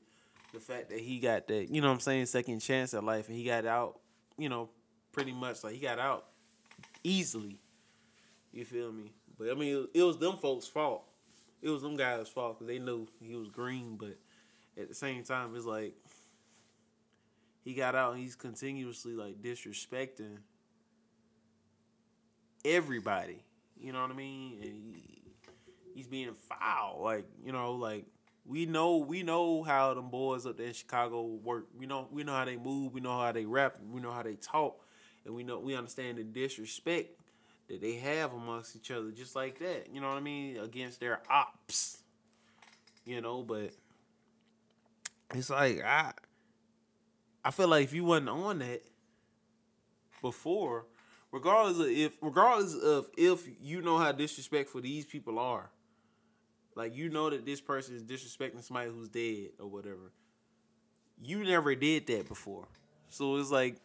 The 0.54 0.60
fact 0.62 0.90
that 0.90 1.00
he 1.00 1.20
got 1.20 1.48
that, 1.48 1.70
you 1.70 1.82
know 1.82 1.88
what 1.88 1.96
I'm 1.96 2.00
saying, 2.00 2.28
second 2.28 2.60
chance 2.60 2.94
at 2.94 3.04
life, 3.04 3.28
and 3.28 3.36
he 3.36 3.44
got 3.44 3.66
out, 3.66 4.00
you 4.38 4.48
know, 4.48 4.70
pretty 5.12 5.34
much 5.34 5.64
like 5.66 5.74
he 5.74 5.80
got 5.80 6.00
out 6.00 6.28
easily. 7.04 7.60
You 8.54 8.64
feel 8.64 8.92
me? 8.92 9.12
But 9.38 9.50
I 9.52 9.54
mean, 9.54 9.88
it 9.94 10.04
was 10.04 10.18
them 10.18 10.38
folks' 10.38 10.68
fault. 10.68 11.04
It 11.62 11.70
was 11.70 11.82
them 11.82 11.98
guys' 11.98 12.30
fault 12.30 12.60
because 12.60 12.68
they 12.68 12.80
knew 12.80 13.08
he 13.20 13.36
was 13.36 13.50
green. 13.50 13.98
But 13.98 14.18
at 14.78 14.88
the 14.88 14.96
same 14.96 15.24
time, 15.24 15.56
it's 15.56 15.66
like 15.66 15.94
he 17.64 17.74
got 17.74 17.96
out 17.96 18.14
and 18.14 18.22
he's 18.22 18.36
continuously 18.36 19.14
like 19.14 19.42
disrespecting 19.42 20.38
everybody. 22.64 23.44
You 23.80 23.94
know 23.94 24.02
what 24.02 24.12
I 24.12 24.16
mean? 24.16 24.60
And 24.62 24.96
he, 24.96 25.22
he's 25.94 26.08
being 26.08 26.34
foul. 26.34 27.02
Like 27.04 27.26
you 27.44 27.52
know, 27.52 27.74
like 27.74 28.06
we 28.46 28.66
know 28.66 28.98
we 28.98 29.24
know 29.24 29.64
how 29.64 29.94
them 29.94 30.10
boys 30.10 30.46
up 30.46 30.58
there 30.58 30.68
in 30.68 30.74
Chicago 30.74 31.24
work. 31.24 31.68
We 31.78 31.86
know 31.86 32.08
we 32.12 32.24
know 32.24 32.34
how 32.34 32.46
they 32.46 32.58
move. 32.58 32.94
We 32.94 33.02
know 33.02 33.20
how 33.20 33.32
they 33.32 33.46
rap. 33.46 33.78
We 33.92 34.02
know 34.02 34.12
how 34.12 34.24
they 34.24 34.36
talk, 34.36 34.86
and 35.26 35.34
we 35.34 35.44
know 35.44 35.60
we 35.60 35.76
understand 35.76 36.18
the 36.18 36.24
disrespect 36.24 37.20
that 37.68 37.82
they 37.82 37.94
have 37.96 38.34
amongst 38.34 38.76
each 38.76 38.92
other, 38.92 39.10
just 39.10 39.36
like 39.36 39.60
that. 39.60 39.88
You 39.92 40.02
know 40.02 40.10
what 40.10 40.18
I 40.18 40.22
mean? 40.22 40.58
Against 40.58 41.00
their 41.00 41.22
ops. 41.30 42.04
You 43.06 43.22
know, 43.22 43.42
but 43.44 43.72
it's 45.34 45.50
like 45.50 45.84
I 45.84 46.14
I 47.44 47.52
feel 47.52 47.68
like 47.68 47.84
if 47.84 47.94
you 47.94 48.04
wasn't 48.04 48.30
on 48.30 48.60
that 48.60 48.82
before, 50.22 50.86
regardless 51.32 51.80
of 51.80 51.88
if 51.88 52.14
regardless 52.22 52.76
of 52.76 53.08
if 53.18 53.48
you 53.62 53.82
know 53.82 53.98
how 53.98 54.12
disrespectful 54.12 54.82
these 54.82 55.06
people 55.06 55.40
are, 55.40 55.70
like 56.76 56.96
you 56.96 57.10
know 57.10 57.30
that 57.30 57.46
this 57.46 57.62
person 57.62 57.96
is 57.96 58.04
disrespecting 58.04 58.64
somebody 58.64 58.90
who's 58.90 59.10
dead 59.10 59.50
or 59.60 59.68
whatever. 59.68 60.12
You 61.22 61.44
never 61.44 61.76
did 61.76 62.08
that 62.08 62.28
before. 62.28 62.68
So 63.10 63.38
it's 63.38 63.52
like 63.52 63.78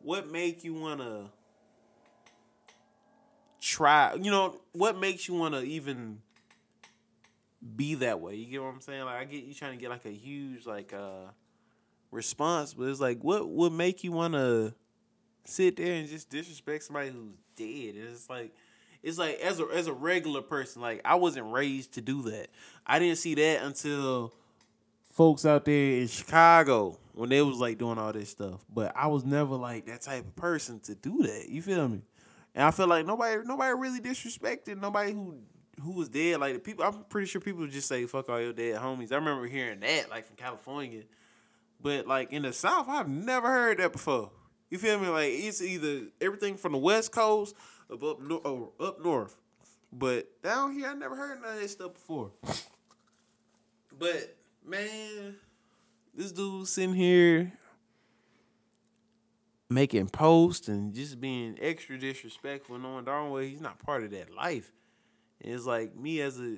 what 0.00 0.30
make 0.30 0.64
you 0.64 0.74
wanna 0.74 1.30
try 3.60 4.14
you 4.14 4.30
know, 4.30 4.60
what 4.72 4.98
makes 4.98 5.28
you 5.28 5.34
wanna 5.34 5.60
even 5.60 6.20
be 7.74 7.94
that 7.96 8.20
way? 8.20 8.34
You 8.34 8.46
get 8.46 8.62
what 8.62 8.68
I'm 8.68 8.80
saying? 8.80 9.04
Like 9.04 9.16
I 9.16 9.24
get 9.24 9.44
you 9.44 9.54
trying 9.54 9.72
to 9.72 9.80
get 9.80 9.90
like 9.90 10.04
a 10.04 10.10
huge 10.10 10.66
like 10.66 10.92
uh 10.92 11.30
response, 12.10 12.74
but 12.74 12.84
it's 12.88 13.00
like 13.00 13.22
what 13.22 13.48
would 13.48 13.72
make 13.72 14.04
you 14.04 14.12
wanna 14.12 14.74
sit 15.44 15.76
there 15.76 15.94
and 15.94 16.08
just 16.08 16.30
disrespect 16.30 16.84
somebody 16.84 17.10
who's 17.10 17.34
dead? 17.56 17.94
It's 17.96 18.28
like 18.30 18.54
it's 19.02 19.18
like 19.18 19.40
as 19.40 19.60
a 19.60 19.66
as 19.72 19.86
a 19.86 19.92
regular 19.92 20.42
person, 20.42 20.82
like 20.82 21.00
I 21.04 21.16
wasn't 21.16 21.52
raised 21.52 21.94
to 21.94 22.00
do 22.00 22.22
that. 22.22 22.48
I 22.86 22.98
didn't 22.98 23.18
see 23.18 23.34
that 23.34 23.62
until 23.62 24.32
folks 25.12 25.46
out 25.46 25.64
there 25.64 26.00
in 26.00 26.08
Chicago 26.08 26.98
when 27.12 27.30
they 27.30 27.40
was 27.40 27.58
like 27.58 27.78
doing 27.78 27.98
all 27.98 28.12
this 28.12 28.30
stuff. 28.30 28.64
But 28.72 28.92
I 28.94 29.06
was 29.06 29.24
never 29.24 29.56
like 29.56 29.86
that 29.86 30.02
type 30.02 30.26
of 30.26 30.36
person 30.36 30.80
to 30.80 30.94
do 30.94 31.22
that. 31.22 31.48
You 31.48 31.62
feel 31.62 31.88
me? 31.88 32.02
And 32.54 32.64
I 32.64 32.70
feel 32.70 32.86
like 32.86 33.06
nobody 33.06 33.42
nobody 33.44 33.74
really 33.74 34.00
disrespected 34.00 34.80
nobody 34.80 35.12
who 35.12 35.38
who 35.82 35.92
was 35.92 36.08
dead. 36.08 36.40
Like 36.40 36.54
the 36.54 36.60
people, 36.60 36.84
I'm 36.84 37.04
pretty 37.04 37.26
sure 37.26 37.40
people 37.40 37.66
just 37.66 37.88
say 37.88 38.06
"fuck 38.06 38.28
all 38.28 38.40
your 38.40 38.52
dead 38.52 38.80
homies." 38.80 39.12
I 39.12 39.16
remember 39.16 39.46
hearing 39.46 39.80
that 39.80 40.10
like 40.10 40.26
from 40.26 40.36
California, 40.36 41.02
but 41.80 42.06
like 42.06 42.32
in 42.32 42.42
the 42.42 42.52
South, 42.52 42.88
I've 42.88 43.08
never 43.08 43.48
heard 43.48 43.78
that 43.78 43.92
before. 43.92 44.30
You 44.70 44.78
feel 44.78 44.98
me? 44.98 45.08
Like 45.08 45.32
it's 45.32 45.62
either 45.62 46.06
everything 46.20 46.56
from 46.56 46.72
the 46.72 46.78
West 46.78 47.12
Coast 47.12 47.54
up 47.90 48.02
up, 48.02 48.20
no, 48.20 48.36
or 48.36 48.72
up 48.84 49.02
north, 49.02 49.36
but 49.92 50.42
down 50.42 50.72
here 50.72 50.88
I 50.88 50.94
never 50.94 51.14
heard 51.14 51.40
none 51.40 51.54
of 51.54 51.60
that 51.60 51.68
stuff 51.68 51.94
before. 51.94 52.32
But 53.98 54.36
man, 54.64 55.36
this 56.14 56.32
dude 56.32 56.66
sitting 56.66 56.94
here 56.94 57.52
making 59.68 60.08
posts 60.08 60.68
and 60.68 60.94
just 60.94 61.20
being 61.20 61.58
extra 61.60 61.98
disrespectful, 61.98 62.78
knowing 62.78 63.04
darn 63.04 63.30
well 63.30 63.42
he's 63.42 63.60
not 63.60 63.78
part 63.78 64.04
of 64.04 64.10
that 64.12 64.34
life. 64.34 64.72
It's 65.40 65.66
like 65.66 65.96
me 65.96 66.20
as 66.20 66.40
a, 66.40 66.56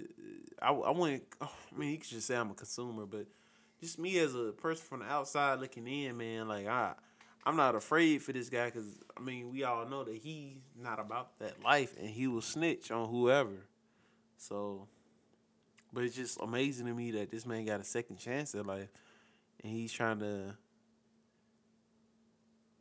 I, 0.62 0.70
I 0.70 0.90
wouldn't. 0.90 1.24
Oh, 1.40 1.52
I 1.74 1.78
mean, 1.78 1.90
you 1.90 1.98
could 1.98 2.08
just 2.08 2.26
say 2.26 2.36
I'm 2.36 2.50
a 2.50 2.54
consumer, 2.54 3.06
but 3.06 3.26
just 3.80 3.98
me 3.98 4.18
as 4.18 4.34
a 4.34 4.52
person 4.52 4.84
from 4.84 5.00
the 5.00 5.06
outside 5.06 5.60
looking 5.60 5.86
in, 5.86 6.16
man. 6.16 6.48
Like 6.48 6.66
I, 6.66 6.94
I'm 7.44 7.56
not 7.56 7.74
afraid 7.74 8.22
for 8.22 8.32
this 8.32 8.48
guy 8.48 8.66
because 8.66 8.86
I 9.16 9.20
mean 9.20 9.50
we 9.50 9.64
all 9.64 9.86
know 9.86 10.04
that 10.04 10.16
he's 10.16 10.58
not 10.80 11.00
about 11.00 11.38
that 11.38 11.62
life, 11.62 11.94
and 11.98 12.08
he 12.08 12.26
will 12.26 12.40
snitch 12.40 12.90
on 12.90 13.08
whoever. 13.08 13.66
So, 14.36 14.86
but 15.92 16.04
it's 16.04 16.14
just 16.14 16.38
amazing 16.40 16.86
to 16.86 16.94
me 16.94 17.10
that 17.12 17.30
this 17.30 17.46
man 17.46 17.64
got 17.64 17.80
a 17.80 17.84
second 17.84 18.18
chance 18.18 18.54
at 18.54 18.66
life, 18.66 18.88
and 19.62 19.72
he's 19.72 19.92
trying 19.92 20.20
to 20.20 20.56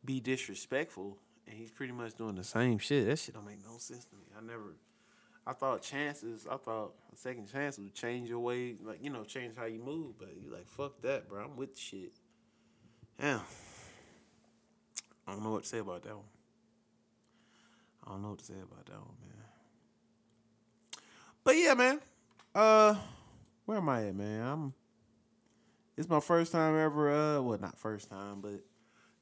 be 0.06 0.20
disrespectful, 0.20 1.18
and 1.48 1.58
he's 1.58 1.72
pretty 1.72 1.94
much 1.94 2.16
doing 2.16 2.36
the 2.36 2.44
same 2.44 2.78
shit. 2.78 3.08
That 3.08 3.20
shit 3.20 3.36
don't 3.36 3.46
make 3.46 3.64
no 3.66 3.78
sense 3.78 4.06
to 4.06 4.16
me. 4.16 4.24
I 4.38 4.42
never. 4.42 4.76
I 5.48 5.54
thought 5.54 5.82
chances, 5.82 6.46
I 6.46 6.58
thought 6.58 6.92
a 7.14 7.16
second 7.16 7.50
chance 7.50 7.80
would 7.80 7.94
change 7.94 8.28
your 8.28 8.40
way, 8.40 8.76
like 8.84 9.02
you 9.02 9.10
know, 9.10 9.24
change 9.24 9.56
how 9.56 9.64
you 9.64 9.80
move. 9.80 10.20
But 10.20 10.36
you 10.44 10.52
like, 10.52 10.68
fuck 10.68 11.02
that, 11.04 11.30
bro. 11.30 11.46
I'm 11.46 11.56
with 11.56 11.76
the 11.76 11.80
shit. 11.80 12.12
Damn. 13.18 13.40
I 15.26 15.32
don't 15.32 15.44
know 15.44 15.52
what 15.52 15.64
to 15.64 15.70
say 15.70 15.78
about 15.78 16.04
that 16.04 16.16
one. 16.16 16.26
I 18.06 18.12
don't 18.12 18.22
know 18.24 18.30
what 18.32 18.40
to 18.40 18.46
say 18.46 18.56
about 18.56 18.86
that 18.88 18.96
one, 18.96 19.16
man. 19.22 19.46
But 21.46 21.56
yeah, 21.56 21.74
man. 21.76 22.02
Uh, 22.54 22.96
where 23.66 23.78
am 23.78 23.88
I 23.88 24.08
at, 24.08 24.16
man? 24.16 24.46
I'm. 24.46 24.74
It's 25.96 26.10
my 26.10 26.20
first 26.20 26.52
time 26.52 26.78
ever. 26.78 27.10
Uh, 27.10 27.42
well, 27.42 27.58
not 27.58 27.80
first 27.80 28.10
time, 28.10 28.42
but 28.42 28.52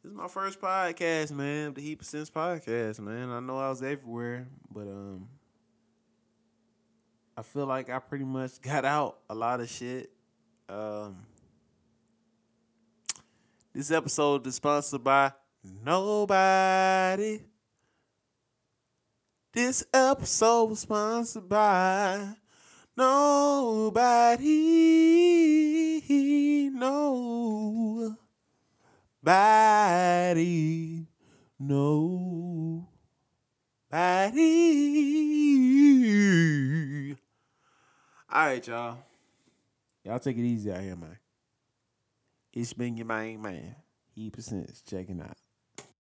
this 0.01 0.11
is 0.11 0.13
my 0.13 0.27
first 0.27 0.59
podcast, 0.59 1.31
man. 1.31 1.75
The 1.75 1.81
Heep 1.81 2.01
of 2.01 2.07
Sense 2.07 2.31
podcast, 2.31 2.99
man. 2.99 3.29
I 3.29 3.39
know 3.39 3.59
I 3.59 3.69
was 3.69 3.83
everywhere, 3.83 4.47
but 4.73 4.87
um, 4.87 5.27
I 7.37 7.41
feel 7.41 7.65
like 7.65 7.89
I 7.89 7.99
pretty 7.99 8.23
much 8.23 8.61
got 8.61 8.85
out 8.85 9.17
a 9.29 9.35
lot 9.35 9.59
of 9.59 9.69
shit. 9.69 10.09
Um, 10.69 11.17
this 13.73 13.91
episode 13.91 14.47
is 14.47 14.55
sponsored 14.55 15.03
by 15.03 15.33
nobody. 15.83 17.41
This 19.51 19.85
episode 19.93 20.65
was 20.65 20.79
sponsored 20.79 21.47
by 21.49 22.35
nobody. 22.97 24.45
No. 26.73 28.17
Body. 33.91 34.75
All 38.35 38.47
right, 38.47 38.67
y'all. 38.67 38.97
Y'all 40.03 40.19
take 40.19 40.37
it 40.37 40.43
easy 40.43 40.69
out 40.69 40.81
here, 40.81 40.97
man. 40.97 41.17
It's 42.51 42.73
been 42.73 42.97
your 42.97 43.05
main 43.05 43.41
man. 43.41 43.77
Heep 44.13 44.37
of. 44.37 44.81
Checking 44.81 45.21
out. 45.21 45.37